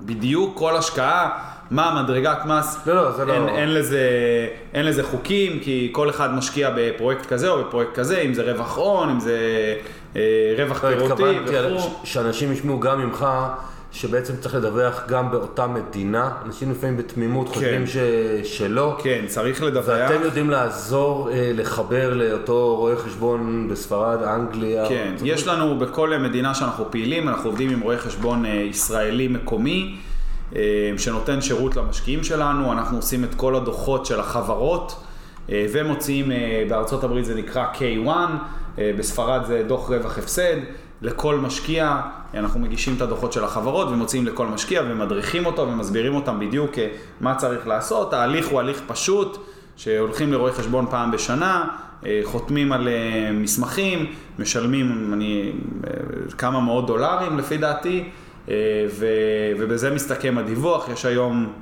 [0.00, 1.38] בדיוק כל השקעה,
[1.70, 3.32] מה המדרגת מס, לא, לא, זה לא...
[3.32, 4.08] אין, אין, לזה,
[4.74, 8.76] אין לזה חוקים, כי כל אחד משקיע בפרויקט כזה או בפרויקט כזה, אם זה רווח
[8.76, 9.38] הון, אם זה
[10.16, 11.22] אה, רווח פירותי וכו'.
[11.22, 13.26] לא, התכוונתי שאנשים ישמעו גם ממך
[13.92, 16.30] שבעצם צריך לדווח גם באותה מדינה.
[16.46, 17.54] אנשים לפעמים בתמימות כן.
[17.54, 17.96] חושבים ש...
[18.44, 18.98] שלא.
[19.02, 19.86] כן, צריך לדווח.
[19.88, 24.88] ואתם יודעים לעזור אה, לחבר לאותו רואה חשבון בספרד, אנגליה.
[24.88, 29.96] כן, יש לנו בכל מדינה שאנחנו פעילים, אנחנו עובדים עם רואה חשבון אה, ישראלי מקומי.
[30.56, 35.04] אה, שנותן שירות למשקיעים שלנו, אנחנו עושים את כל הדוחות של החברות
[35.50, 38.08] אה, ומוציאים, אה, בארצות הברית זה נקרא K1,
[38.98, 40.56] בספרד זה דוח רווח הפסד,
[41.02, 42.00] לכל משקיע,
[42.34, 46.72] אנחנו מגישים את הדוחות של החברות ומוציאים לכל משקיע ומדריכים אותו ומסבירים אותם בדיוק
[47.20, 49.38] מה צריך לעשות, ההליך הוא הליך פשוט,
[49.76, 51.64] שהולכים לרואי חשבון פעם בשנה,
[52.24, 52.88] חותמים על
[53.32, 54.06] מסמכים,
[54.38, 55.52] משלמים אני,
[56.38, 58.04] כמה מאות דולרים לפי דעתי,
[58.48, 58.54] אה,
[59.58, 61.52] ובזה מסתכם הדיווח, יש היום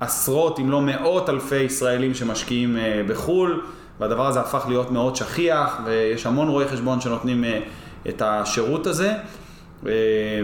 [0.00, 3.62] עשרות אם לא מאות אלפי ישראלים שמשקיעים אה, בחו"ל,
[4.00, 7.60] והדבר הזה הפך להיות מאוד שכיח, ויש המון רואי חשבון שנותנים אה,
[8.08, 9.12] את השירות הזה,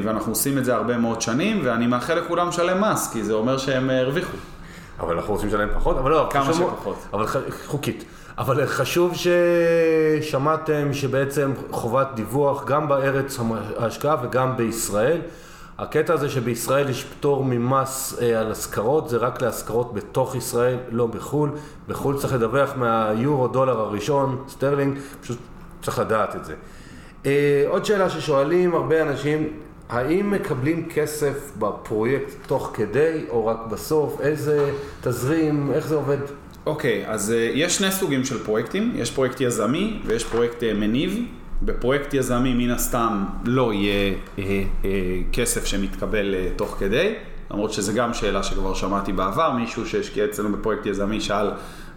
[0.04, 3.58] ואנחנו עושים את זה הרבה מאוד שנים, ואני מאחל לכולם לשלם מס, כי זה אומר
[3.58, 4.36] שהם הרוויחו.
[5.00, 6.96] אבל אנחנו רוצים לשלם פחות, אבל לא, כמה שפחות.
[7.12, 7.26] אבל
[7.66, 8.04] חוקית.
[8.38, 9.14] אבל חשוב
[10.20, 13.38] ששמעתם שבעצם חובת דיווח גם בארץ
[13.78, 15.20] ההשקעה וגם בישראל.
[15.78, 21.06] הקטע הזה שבישראל יש פטור ממס אה, על השכרות, זה רק להשכרות בתוך ישראל, לא
[21.06, 21.50] בחו"ל.
[21.88, 25.38] בחו"ל צריך לדווח מהיורו דולר הראשון, סטרלינג, פשוט
[25.82, 26.54] צריך לדעת את זה.
[27.26, 29.48] אה, עוד שאלה ששואלים הרבה אנשים,
[29.88, 34.20] האם מקבלים כסף בפרויקט תוך כדי או רק בסוף?
[34.20, 34.70] איזה
[35.00, 36.18] תזרים, איך זה עובד?
[36.66, 40.66] אוקיי, okay, אז uh, יש שני סוגים של פרויקטים, יש פרויקט יזמי ויש פרויקט uh,
[40.74, 41.26] מניב.
[41.64, 44.44] בפרויקט יזמי מן הסתם לא יהיה אה,
[44.84, 44.90] אה,
[45.32, 47.14] כסף שמתקבל אה, תוך כדי,
[47.50, 51.50] למרות שזו גם שאלה שכבר שמעתי בעבר, מישהו שהשקיע אצלנו בפרויקט יזמי שאל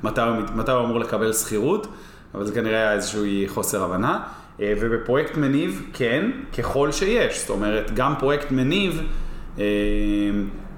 [0.03, 1.87] מתי הוא, מתי הוא אמור לקבל שכירות,
[2.35, 4.23] אבל זה כנראה היה איזשהו חוסר הבנה.
[4.61, 7.39] אה, ובפרויקט מניב, כן, ככל שיש.
[7.39, 9.01] זאת אומרת, גם פרויקט מניב,
[9.59, 9.63] אה,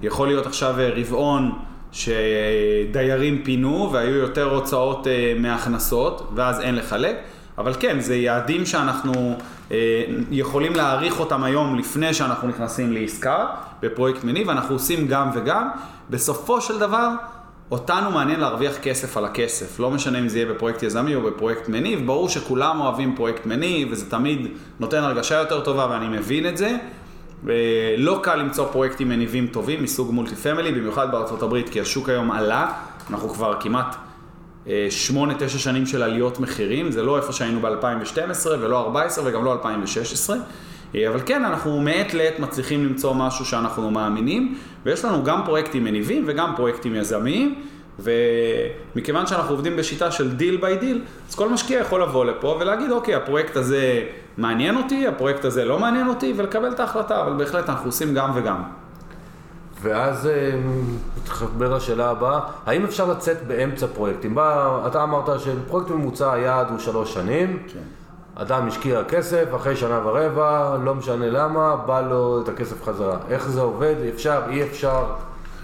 [0.01, 1.51] יכול להיות עכשיו רבעון
[1.91, 5.07] שדיירים פינו והיו יותר הוצאות
[5.39, 7.15] מהכנסות, ואז אין לחלק.
[7.57, 9.37] אבל כן, זה יעדים שאנחנו
[10.31, 13.45] יכולים להעריך אותם היום לפני שאנחנו נכנסים לעסקה
[13.81, 15.69] בפרויקט מניב, אנחנו עושים גם וגם.
[16.09, 17.09] בסופו של דבר,
[17.71, 21.69] אותנו מעניין להרוויח כסף על הכסף, לא משנה אם זה יהיה בפרויקט יזמי או בפרויקט
[21.69, 24.47] מניב, ברור שכולם אוהבים פרויקט מניב וזה תמיד
[24.79, 26.77] נותן הרגשה יותר טובה ואני מבין את זה.
[27.97, 32.31] לא קל למצוא פרויקטים מניבים טובים מסוג multi family, במיוחד בארצות הברית, כי השוק היום
[32.31, 32.73] עלה,
[33.09, 33.95] אנחנו כבר כמעט
[34.65, 39.53] 8-9 אה, שנים של עליות מחירים, זה לא איפה שהיינו ב-2012 ולא 2014 וגם לא
[39.53, 40.37] 2016.
[40.95, 45.83] אה, אבל כן, אנחנו מעת לעת מצליחים למצוא משהו שאנחנו מאמינים, ויש לנו גם פרויקטים
[45.83, 47.63] מניבים וגם פרויקטים יזמיים,
[47.99, 52.91] ומכיוון שאנחנו עובדים בשיטה של deal by deal, אז כל משקיע יכול לבוא לפה ולהגיד,
[52.91, 54.03] אוקיי, הפרויקט הזה
[54.37, 58.31] מעניין אותי, הפרויקט הזה לא מעניין אותי, ולקבל את ההחלטה, אבל בהחלט אנחנו עושים גם
[58.35, 58.63] וגם.
[59.81, 60.29] ואז
[61.17, 64.35] מתחבר אה, לשאלה הבאה, האם אפשר לצאת באמצע פרויקטים?
[64.35, 67.59] בא, אתה אמרת שפרויקט ממוצע היעד הוא שלוש שנים.
[67.67, 67.79] כן.
[68.39, 73.17] אדם השקיע כסף, אחרי שנה ורבע, לא משנה למה, בא לו את הכסף חזרה.
[73.29, 73.95] איך זה עובד?
[74.13, 75.05] אפשר, אי אפשר?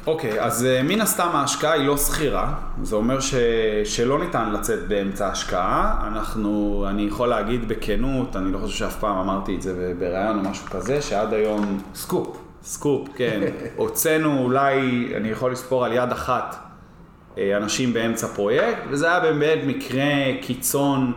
[0.07, 2.53] אוקיי, okay, אז uh, מן הסתם ההשקעה היא לא שכירה,
[2.83, 3.35] זה אומר ש...
[3.85, 6.07] שלא ניתן לצאת באמצע ההשקעה.
[6.07, 10.49] אנחנו, אני יכול להגיד בכנות, אני לא חושב שאף פעם אמרתי את זה בראיון או
[10.49, 11.81] משהו כזה, שעד היום...
[11.95, 12.37] סקופ.
[12.63, 13.41] סקופ, כן.
[13.75, 14.79] הוצאנו אולי,
[15.17, 16.55] אני יכול לספור על יד אחת,
[17.37, 20.03] אה, אנשים באמצע פרויקט, וזה היה באמת מקרה
[20.41, 21.13] קיצון.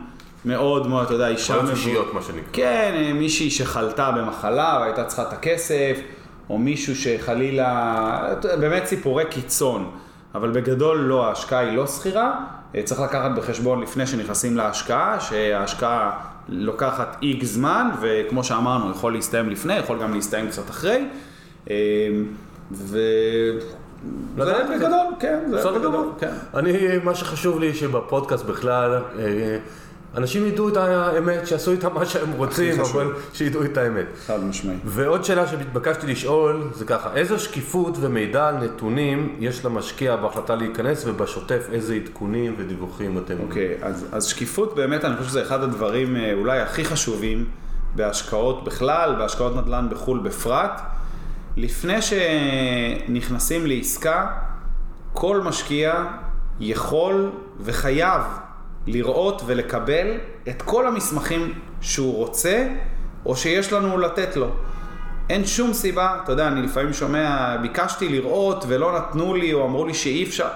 [0.47, 1.57] מאוד מאוד, אתה יודע, אישה...
[1.57, 1.77] מבוגרת.
[1.77, 2.43] אישיות, מה שנקרא.
[2.53, 5.99] כן, מישהי שחלתה במחלה והייתה צריכה את הכסף,
[6.51, 9.91] או מישהו שחלילה, באמת סיפורי קיצון.
[10.35, 12.41] אבל בגדול לא, ההשקעה היא לא שכירה.
[12.75, 16.11] אה, צריך לקחת בחשבון לפני שנכנסים להשקעה, שההשקעה
[16.49, 21.05] לוקחת איקס זמן, וכמו שאמרנו, יכול להסתיים לפני, יכול גם להסתיים קצת אחרי.
[21.71, 21.77] אה,
[22.73, 22.99] ו...
[24.37, 26.33] זה בגדול, כן, זה בגדול, כן.
[26.55, 26.73] אני,
[27.05, 29.59] מה שחשוב לי שבפודקאסט בכלל, אה,
[30.15, 34.07] אנשים ידעו את האמת, שיעשו איתם מה שהם רוצים, אבל שידעו את האמת.
[34.27, 34.77] חד משמעי.
[34.85, 41.05] ועוד שאלה שהתבקשתי לשאול, זה ככה, איזה שקיפות ומידע על נתונים יש למשקיע בהחלטה להיכנס,
[41.07, 43.35] ובשוטף איזה עדכונים ודיווחים אתם...
[43.43, 47.45] אוקיי, okay, אז, אז שקיפות באמת, אני חושב שזה אחד הדברים אה, אולי הכי חשובים
[47.95, 50.81] בהשקעות בכלל, בהשקעות נדל"ן בחו"ל בפרט.
[51.57, 54.27] לפני שנכנסים לעסקה,
[55.13, 56.05] כל משקיע
[56.61, 57.31] יכול
[57.61, 58.23] וחייב
[58.87, 60.07] לראות ולקבל
[60.49, 62.69] את כל המסמכים שהוא רוצה,
[63.27, 64.51] או שיש לנו לתת לו.
[65.31, 69.87] אין שום סיבה, אתה יודע, אני לפעמים שומע, ביקשתי לראות ולא נתנו לי, או אמרו
[69.87, 70.49] לי שאי אפשר.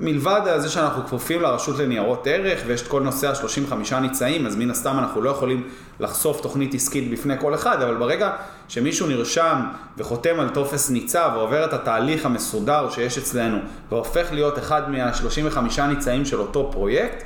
[0.00, 4.70] מלבד זה שאנחנו כפופים לרשות לניירות ערך ויש את כל נושא ה-35 ניצאים, אז מן
[4.70, 5.68] הסתם אנחנו לא יכולים
[6.00, 8.30] לחשוף תוכנית עסקית בפני כל אחד, אבל ברגע
[8.68, 9.60] שמישהו נרשם
[9.98, 16.24] וחותם על טופס ניצב ועובר את התהליך המסודר שיש אצלנו והופך להיות אחד מה-35 ניצאים
[16.24, 17.24] של אותו פרויקט,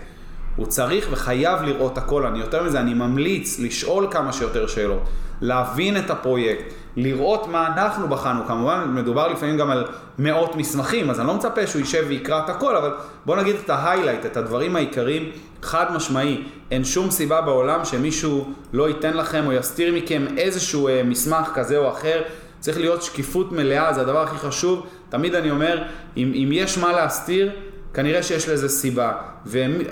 [0.56, 2.26] הוא צריך וחייב לראות הכל.
[2.26, 5.02] אני יותר מזה, אני ממליץ לשאול כמה שיותר שאלות,
[5.40, 6.64] להבין את הפרויקט,
[6.96, 8.46] לראות מה אנחנו בחנו.
[8.46, 9.86] כמובן, מדובר לפעמים גם על
[10.18, 12.90] מאות מסמכים, אז אני לא מצפה שהוא יישב ויקרא את הכל, אבל
[13.26, 15.30] בוא נגיד את ההיילייט, את הדברים העיקריים,
[15.62, 16.44] חד משמעי.
[16.70, 21.76] אין שום סיבה בעולם שמישהו לא ייתן לכם או יסתיר מכם איזשהו אה, מסמך כזה
[21.76, 22.22] או אחר.
[22.60, 24.86] צריך להיות שקיפות מלאה, זה הדבר הכי חשוב.
[25.08, 25.82] תמיד אני אומר,
[26.16, 27.50] אם, אם יש מה להסתיר,
[27.94, 29.12] כנראה שיש לזה סיבה.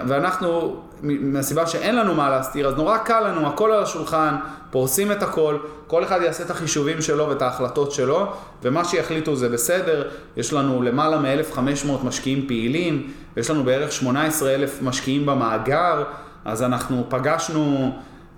[0.09, 4.35] ואנחנו, מהסיבה שאין לנו מה להסתיר, אז נורא קל לנו, הכל על השולחן,
[4.71, 8.33] פורסים את הכל, כל אחד יעשה את החישובים שלו ואת ההחלטות שלו,
[8.63, 10.09] ומה שיחליטו זה בסדר.
[10.37, 16.03] יש לנו למעלה מ-1,500 משקיעים פעילים, ויש לנו בערך 18,000 משקיעים במאגר,
[16.45, 17.93] אז אנחנו פגשנו...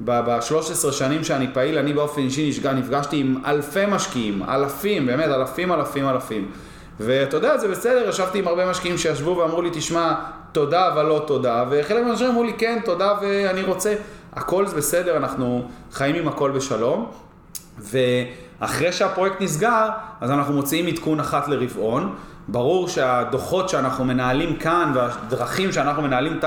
[0.05, 6.09] ב-13 שנים שאני פעיל, אני באופן אישי נפגשתי עם אלפי משקיעים, אלפים, באמת אלפים אלפים
[6.09, 6.51] אלפים.
[7.01, 10.15] ואתה יודע, זה בסדר, ישבתי עם הרבה משקיעים שישבו ואמרו לי, תשמע,
[10.53, 13.95] תודה אבל לא תודה, וחלק מהאנשים אמרו לי, כן, תודה ואני רוצה,
[14.33, 17.11] הכל זה בסדר, אנחנו חיים עם הכל בשלום.
[17.79, 19.89] ואחרי שהפרויקט נסגר,
[20.21, 22.15] אז אנחנו מוציאים עדכון אחת לרבעון.
[22.49, 26.45] ברור שהדוחות שאנחנו מנהלים כאן והדרכים שאנחנו מנהלים את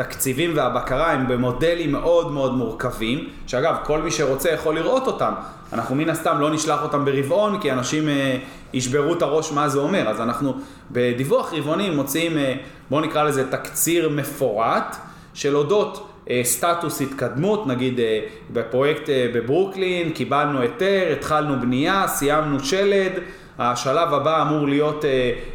[0.00, 5.32] התקציבים והבקרה הם במודלים מאוד מאוד מורכבים, שאגב, כל מי שרוצה יכול לראות אותם.
[5.72, 8.38] אנחנו מן הסתם לא נשלח אותם ברבעון, כי אנשים אה,
[8.72, 10.08] ישברו את הראש מה זה אומר.
[10.08, 10.54] אז אנחנו
[10.90, 12.54] בדיווח רבעוני מוציאים, אה,
[12.90, 14.96] בואו נקרא לזה תקציר מפורט,
[15.34, 18.20] של אודות אה, סטטוס התקדמות, נגיד אה,
[18.50, 23.12] בפרויקט אה, בברוקלין, קיבלנו היתר, התחלנו בנייה, סיימנו שלד.
[23.58, 25.10] השלב הבא אמור להיות אה,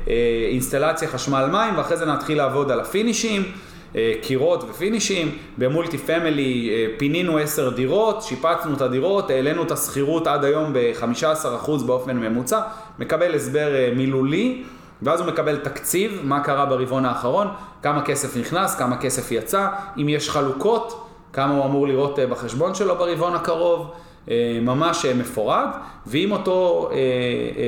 [0.07, 0.13] אה,
[0.51, 3.43] אינסטלציה חשמל מים, ואחרי זה נתחיל לעבוד על הפינישים.
[3.95, 9.71] אה, קירות ופינישים, ב multi family אה, פינינו עשר דירות, שיפצנו את הדירות, העלינו את
[9.71, 12.61] השכירות עד היום ב-15% באופן ממוצע,
[12.99, 14.63] מקבל הסבר אה, מילולי.
[15.01, 17.47] ואז הוא מקבל תקציב, מה קרה ברבעון האחרון,
[17.81, 19.67] כמה כסף נכנס, כמה כסף יצא,
[19.97, 23.91] אם יש חלוקות, כמה הוא אמור לראות בחשבון שלו ברבעון הקרוב,
[24.61, 25.67] ממש מפורד,
[26.07, 26.89] ואם אותו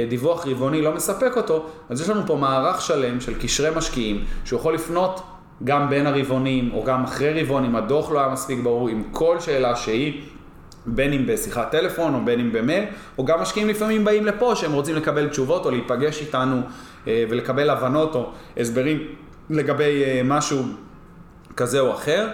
[0.09, 4.59] דיווח רבעוני לא מספק אותו, אז יש לנו פה מערך שלם של קשרי משקיעים, שהוא
[4.59, 5.21] יכול לפנות
[5.63, 9.39] גם בין הרבעונים או גם אחרי רבעון, אם הדוח לא היה מספיק ברור, עם כל
[9.39, 10.21] שאלה שהיא,
[10.85, 12.83] בין אם בשיחת טלפון או בין אם במייל,
[13.17, 16.61] או גם משקיעים לפעמים באים לפה שהם רוצים לקבל תשובות או להיפגש איתנו
[17.07, 18.99] אה, ולקבל הבנות או הסברים
[19.49, 20.63] לגבי אה, משהו
[21.55, 22.27] כזה או אחר.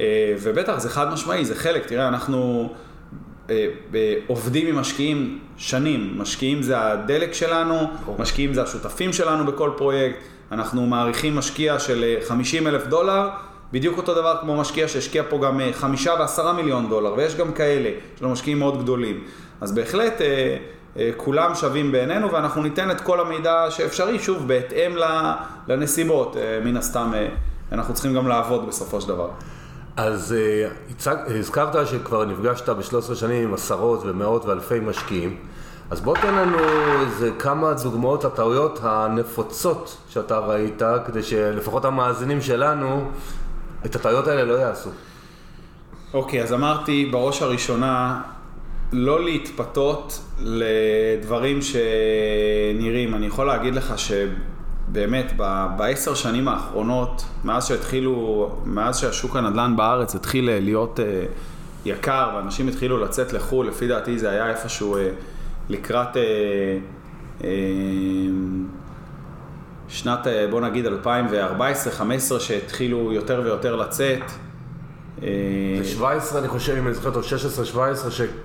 [0.00, 2.72] אה, ובטח זה חד משמעי, זה חלק, תראה, אנחנו
[4.26, 10.18] עובדים עם משקיעים שנים, משקיעים זה הדלק שלנו, משקיעים זה השותפים שלנו בכל פרויקט.
[10.52, 13.28] אנחנו מעריכים משקיע של 50 אה, אלף דולר,
[13.72, 17.52] בדיוק אותו דבר כמו משקיע שהשקיע פה גם אה, חמישה ועשרה מיליון דולר, ויש גם
[17.52, 19.24] כאלה, יש לנו משקיעים מאוד גדולים.
[19.60, 24.96] אז בהחלט אה, כולם שווים בעינינו, ואנחנו ניתן את כל המידע שאפשרי, שוב, בהתאם
[25.68, 27.12] לנסיבות, מן הסתם
[27.72, 29.28] אנחנו צריכים גם לעבוד בסופו של דבר.
[29.96, 30.34] אז
[30.90, 35.36] הצג, הזכרת שכבר נפגשת ב-13 שנים עם עשרות ומאות ואלפי משקיעים.
[35.90, 36.58] אז בוא תן לנו
[37.00, 43.10] איזה כמה דוגמאות לטעויות הנפוצות שאתה ראית, כדי שלפחות המאזינים שלנו
[43.86, 44.90] את הטעויות האלה לא יעשו.
[46.14, 48.20] אוקיי, okay, אז אמרתי בראש הראשונה,
[48.92, 53.14] לא להתפתות לדברים שנראים.
[53.14, 55.32] אני יכול להגיד לך שבאמת
[55.76, 61.24] בעשר שנים האחרונות, מאז שהתחילו, מאז שהשוק הנדל"ן בארץ התחיל להיות אה,
[61.84, 64.96] יקר ואנשים התחילו לצאת לחו"ל, לפי דעתי זה היה איפשהו...
[64.96, 65.10] אה,
[65.68, 66.22] לקראת אה,
[67.44, 67.48] אה,
[69.88, 74.22] שנת, אה, בוא נגיד 2014-2015, שהתחילו יותר ויותר לצאת.
[75.20, 77.24] ב-17 אני חושב, אם אני זוכר טוב,
[77.74, 77.76] 16-17,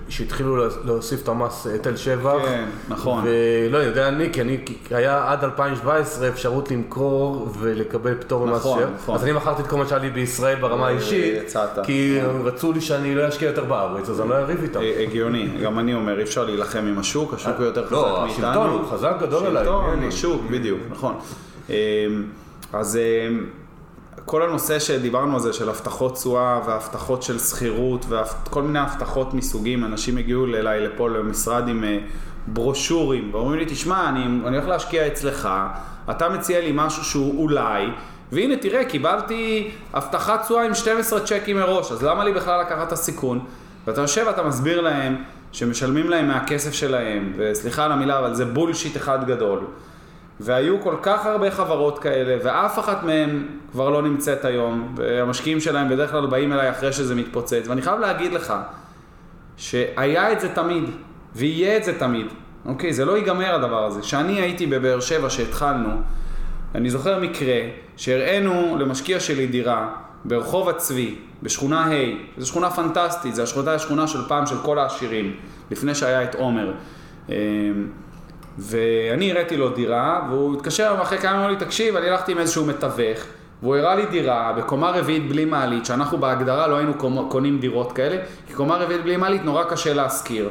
[0.08, 2.32] שהתחילו להוסיף את המס היטל שבח.
[2.44, 3.24] כן, נכון.
[3.26, 4.58] ולא, אני יודע אני, כי אני,
[4.90, 8.88] היה עד 2017 אפשרות למכור ולקבל פטור ממס נכון, שבח.
[8.96, 9.14] נכון.
[9.14, 11.42] אז אני מכרתי את כל מה שהיה לי בישראל ברמה האישית.
[11.42, 11.84] יצאת.
[11.84, 14.80] כי רצו לי שאני לא אשקיע יותר בארץ, אז אני לא אריב איתם.
[15.02, 18.02] הגיוני, גם אני אומר, אי אפשר להילחם עם השוק, השוק הוא יותר חזק מאיתנו.
[18.02, 19.64] לא, השלטון הוא חזק גדול עליי.
[19.64, 21.14] שלטון, השוק, בדיוק, נכון.
[22.72, 22.98] אז...
[24.30, 29.84] כל הנושא שדיברנו על זה של הבטחות תשואה והבטחות של שכירות וכל מיני הבטחות מסוגים,
[29.84, 31.98] אנשים הגיעו אליי לפה למשרד עם אה,
[32.46, 35.48] ברושורים ואומרים לי, תשמע, אני, אני הולך להשקיע אצלך,
[36.10, 37.86] אתה מציע לי משהו שהוא אולי,
[38.32, 42.92] והנה תראה, קיבלתי הבטחת תשואה עם 12 צ'קים מראש, אז למה לי בכלל לקחת את
[42.92, 43.44] הסיכון?
[43.86, 45.16] ואתה יושב ואתה מסביר להם
[45.52, 49.60] שמשלמים להם מהכסף שלהם, וסליחה על המילה, אבל זה בולשיט אחד גדול.
[50.42, 55.88] והיו כל כך הרבה חברות כאלה, ואף אחת מהן כבר לא נמצאת היום, והמשקיעים שלהם
[55.88, 58.54] בדרך כלל באים אליי אחרי שזה מתפוצץ, ואני חייב להגיד לך,
[59.56, 60.84] שהיה את זה תמיד,
[61.36, 62.26] ויהיה את זה תמיד,
[62.66, 62.92] אוקיי?
[62.92, 64.00] זה לא ייגמר הדבר הזה.
[64.00, 65.88] כשאני הייתי בבאר שבע שהתחלנו,
[66.74, 67.60] אני זוכר מקרה
[67.96, 69.88] שהראינו למשקיע שלי דירה
[70.24, 71.90] ברחוב הצבי, בשכונה ה',
[72.38, 75.34] זו שכונה פנטסטית, זו השכונה, השכונה של פעם של כל העשירים,
[75.70, 76.72] לפני שהיה את עומר.
[78.60, 82.38] ואני הראיתי לו דירה, והוא התקשר אחרי כמה ימים, אמר לי, תקשיב, אני הלכתי עם
[82.38, 83.18] איזשהו מתווך,
[83.62, 86.94] והוא הראה לי דירה בקומה רביעית בלי מעלית, שאנחנו בהגדרה לא היינו
[87.28, 90.50] קונים דירות כאלה, כי קומה רביעית בלי מעלית נורא קשה להשכיר.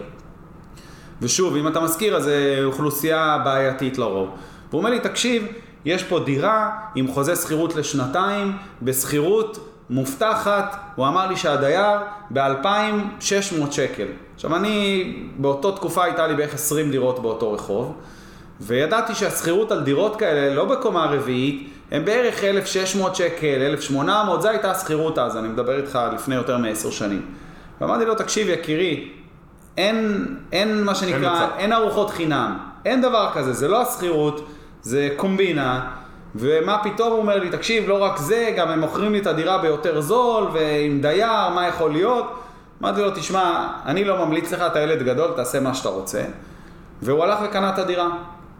[1.21, 4.29] ושוב, אם אתה משכיר אז זה אוכלוסייה בעייתית לרוב.
[4.69, 5.47] והוא אומר לי, תקשיב,
[5.85, 11.97] יש פה דירה עם חוזה שכירות לשנתיים, בשכירות מובטחת, הוא אמר לי שהדייר
[12.29, 14.07] ב-2,600 שקל.
[14.35, 17.95] עכשיו אני, באותו תקופה הייתה לי בערך 20 דירות באותו רחוב,
[18.61, 24.71] וידעתי שהשכירות על דירות כאלה, לא בקומה רביעית, הם בערך 1,600 שקל, 1,800, זו הייתה
[24.71, 27.25] השכירות אז, אני מדבר איתך לפני יותר מעשר שנים.
[27.81, 29.09] ואמרתי לו, תקשיב יקירי,
[29.77, 34.47] אין, אין מה שנקרא, אין, אין ארוחות חינם, אין דבר כזה, זה לא השכירות,
[34.81, 35.89] זה קומבינה.
[36.35, 39.57] ומה פתאום הוא אומר לי, תקשיב, לא רק זה, גם הם מוכרים לי את הדירה
[39.57, 42.39] ביותר זול, ועם דייר, מה יכול להיות?
[42.81, 46.23] אמרתי לו, תשמע, אני לא ממליץ לך, אתה ילד גדול, תעשה מה שאתה רוצה.
[47.01, 48.09] והוא הלך וקנה את הדירה.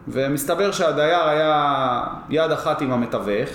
[0.08, 3.50] ומסתבר שהדייר היה יד אחת עם המתווך,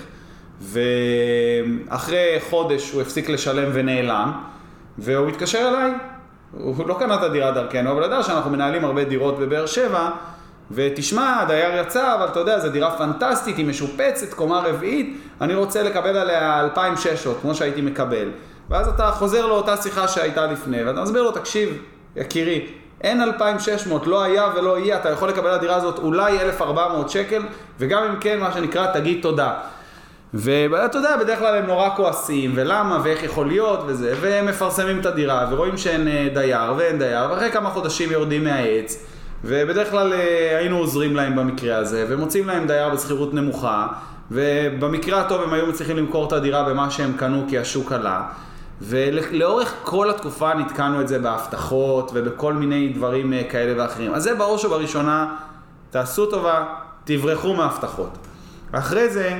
[0.60, 4.32] ואחרי חודש הוא הפסיק לשלם ונעלם,
[4.98, 5.92] והוא התקשר אליי.
[6.52, 10.10] הוא לא קנה את הדירה דרכנו, אבל ידע שאנחנו מנהלים הרבה דירות בבאר שבע,
[10.70, 15.82] ותשמע, הדייר יצא, אבל אתה יודע, זו דירה פנטסטית, היא משופצת, קומה רביעית, אני רוצה
[15.82, 18.28] לקבל עליה 2,600, כמו שהייתי מקבל.
[18.70, 21.78] ואז אתה חוזר לאותה שיחה שהייתה לפני, ואתה מסביר לו, תקשיב,
[22.16, 22.66] יקירי,
[23.00, 27.42] אין 2,600, לא היה ולא יהיה, אתה יכול לקבל הדירה הזאת אולי 1,400 שקל,
[27.78, 29.54] וגם אם כן, מה שנקרא, תגיד תודה.
[30.34, 35.06] ואתה יודע, בדרך כלל הם נורא כועסים, ולמה, ואיך יכול להיות, וזה, והם מפרסמים את
[35.06, 39.06] הדירה, ורואים שאין אה, דייר, ואין דייר, ואחרי כמה חודשים יורדים מהעץ,
[39.44, 43.86] ובדרך כלל אה, היינו עוזרים להם במקרה הזה, ומוצאים להם דייר בשכירות נמוכה,
[44.30, 48.22] ובמקרה הטוב הם היו מצליחים למכור את הדירה במה שהם קנו כי השוק עלה.
[48.80, 54.14] ולאורך כל התקופה נתקענו את זה בהבטחות ובכל מיני דברים אה, כאלה ואחרים.
[54.14, 55.36] אז זה בראש ובראשונה,
[55.90, 56.64] תעשו טובה,
[57.04, 58.18] תברחו מהבטחות.
[58.72, 59.38] אחרי זה,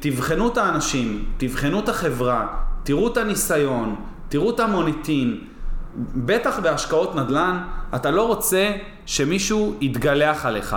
[0.00, 2.46] תבחנו את האנשים, תבחנו את החברה,
[2.82, 3.96] תראו את הניסיון,
[4.28, 5.40] תראו את המוניטין.
[5.96, 7.62] בטח בהשקעות נדל"ן,
[7.94, 8.72] אתה לא רוצה
[9.06, 10.76] שמישהו יתגלח עליך.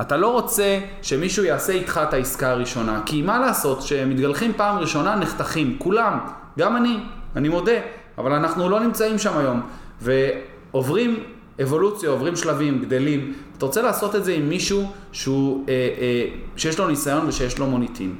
[0.00, 5.16] אתה לא רוצה שמישהו יעשה איתך את העסקה הראשונה, כי מה לעשות, שמתגלחים פעם ראשונה
[5.16, 6.18] נחתכים, כולם,
[6.58, 6.98] גם אני,
[7.36, 7.80] אני מודה,
[8.18, 9.60] אבל אנחנו לא נמצאים שם היום,
[10.00, 11.18] ועוברים
[11.62, 16.78] אבולוציה, עוברים שלבים, גדלים, אתה רוצה לעשות את זה עם מישהו שהוא, אה, אה, שיש
[16.78, 18.14] לו ניסיון ושיש לו מוניטין.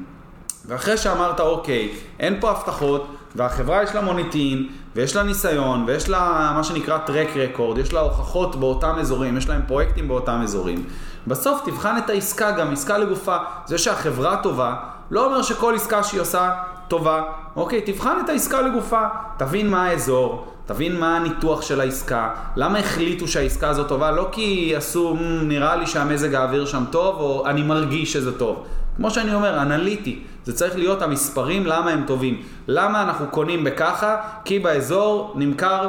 [0.66, 1.88] ואחרי שאמרת, אוקיי,
[2.20, 3.06] אין פה הבטחות,
[3.36, 8.00] והחברה יש לה מוניטין, ויש לה ניסיון, ויש לה מה שנקרא טרק רקורד, יש לה
[8.00, 10.84] הוכחות באותם אזורים, יש להם פרויקטים באותם אזורים.
[11.26, 13.36] בסוף תבחן את העסקה גם, עסקה לגופה.
[13.66, 14.74] זה שהחברה טובה,
[15.10, 16.50] לא אומר שכל עסקה שהיא עושה
[16.88, 17.22] טובה.
[17.56, 19.02] אוקיי, תבחן את העסקה לגופה,
[19.36, 24.74] תבין מה האזור, תבין מה הניתוח של העסקה, למה החליטו שהעסקה הזאת טובה, לא כי
[24.76, 28.64] עשו, נראה לי שהמזג האוויר שם טוב, או אני מרגיש שזה טוב.
[28.96, 30.22] כמו שאני אומר, אנליטי.
[30.44, 32.42] זה צריך להיות המספרים, למה הם טובים.
[32.68, 34.16] למה אנחנו קונים בככה?
[34.44, 35.88] כי באזור נמכר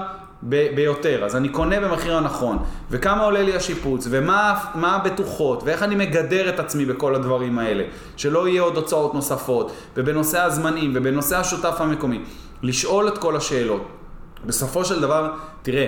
[0.50, 2.58] ב- ביותר, אז אני קונה במחיר הנכון,
[2.92, 7.84] וכמה עולה לי השיפוץ, ומה הבטוחות, ואיך אני מגדר את עצמי בכל הדברים האלה,
[8.18, 12.22] שלא יהיה עוד הוצאות נוספות, ובנושא הזמנים, ובנושא השותף המקומי,
[12.64, 13.82] לשאול את כל השאלות.
[14.46, 15.32] בסופו של דבר,
[15.62, 15.86] תראה,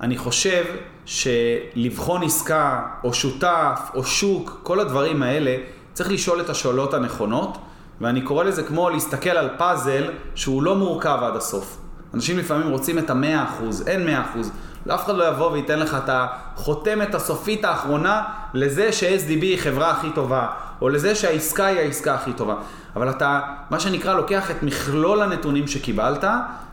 [0.00, 0.64] אני חושב
[1.04, 5.56] שלבחון עסקה, או שותף, או שוק, כל הדברים האלה,
[5.92, 7.58] צריך לשאול את השאלות הנכונות,
[8.00, 11.78] ואני קורא לזה כמו להסתכל על פאזל שהוא לא מורכב עד הסוף.
[12.14, 14.52] אנשים לפעמים רוצים את המאה אחוז, אין מאה אחוז.
[14.94, 18.22] אף אחד לא יבוא וייתן לך את החותמת הסופית האחרונה
[18.54, 20.46] לזה ש-SDB היא חברה הכי טובה,
[20.80, 22.54] או לזה שהעסקה היא העסקה הכי טובה.
[22.96, 23.40] אבל אתה,
[23.70, 26.24] מה שנקרא, לוקח את מכלול הנתונים שקיבלת,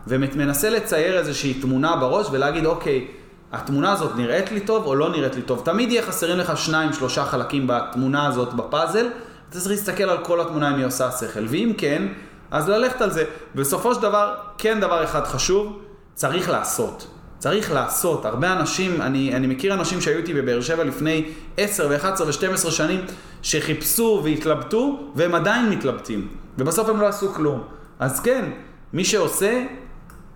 [0.07, 3.07] ומנסה לצייר איזושהי תמונה בראש ולהגיד, אוקיי,
[3.51, 5.61] התמונה הזאת נראית לי טוב או לא נראית לי טוב.
[5.65, 9.07] תמיד יהיה חסרים לך שניים, שלושה חלקים בתמונה הזאת בפאזל,
[9.49, 11.45] אתה צריך להסתכל על כל התמונה אם היא עושה שכל.
[11.47, 12.07] ואם כן,
[12.51, 13.23] אז ללכת על זה.
[13.55, 15.79] בסופו של דבר, כן דבר אחד חשוב,
[16.13, 17.07] צריך לעשות.
[17.39, 18.25] צריך לעשות.
[18.25, 21.25] הרבה אנשים, אני, אני מכיר אנשים שהיו איתי בבאר שבע לפני
[21.57, 23.05] 10 ו-11 ו-12 שנים,
[23.41, 26.27] שחיפשו והתלבטו, והם עדיין מתלבטים.
[26.57, 27.63] ובסוף הם לא עשו כלום.
[27.99, 28.51] אז כן,
[28.93, 29.65] מי שעושה,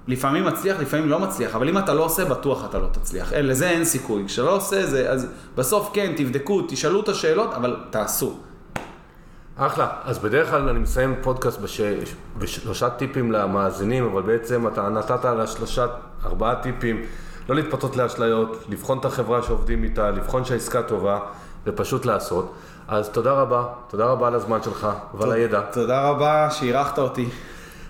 [0.08, 3.34] לפעמים מצליח, לפעמים לא מצליח, אבל אם אתה לא עושה, בטוח אתה לא תצליח.
[3.34, 4.24] לזה אין סיכוי.
[4.28, 8.40] כשלא עושה זה, אז בסוף כן, תבדקו, תשאלו את השאלות, אבל תעשו.
[9.60, 9.88] אחלה.
[10.04, 11.82] אז בדרך כלל אני מסיים פודקאסט בש...
[12.38, 15.86] בשלושה טיפים למאזינים, אבל בעצם אתה נתת על השלושה,
[16.26, 17.02] ארבעה טיפים,
[17.50, 21.20] לא להתפתות לאשליות, לבחון את החברה שעובדים איתה, לבחון שהעסקה טובה,
[21.66, 22.54] ופשוט לעשות.
[22.88, 25.62] אז תודה רבה, תודה רבה על הזמן שלך ועל הידע.
[25.62, 27.30] תודה רבה שאירחת אותי.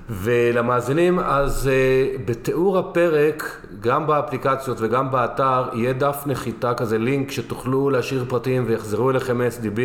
[0.09, 7.89] ולמאזינים, אז uh, בתיאור הפרק, גם באפליקציות וגם באתר, יהיה דף נחיתה כזה, לינק שתוכלו
[7.89, 9.79] להשאיר פרטים ויחזרו אליכם SDB.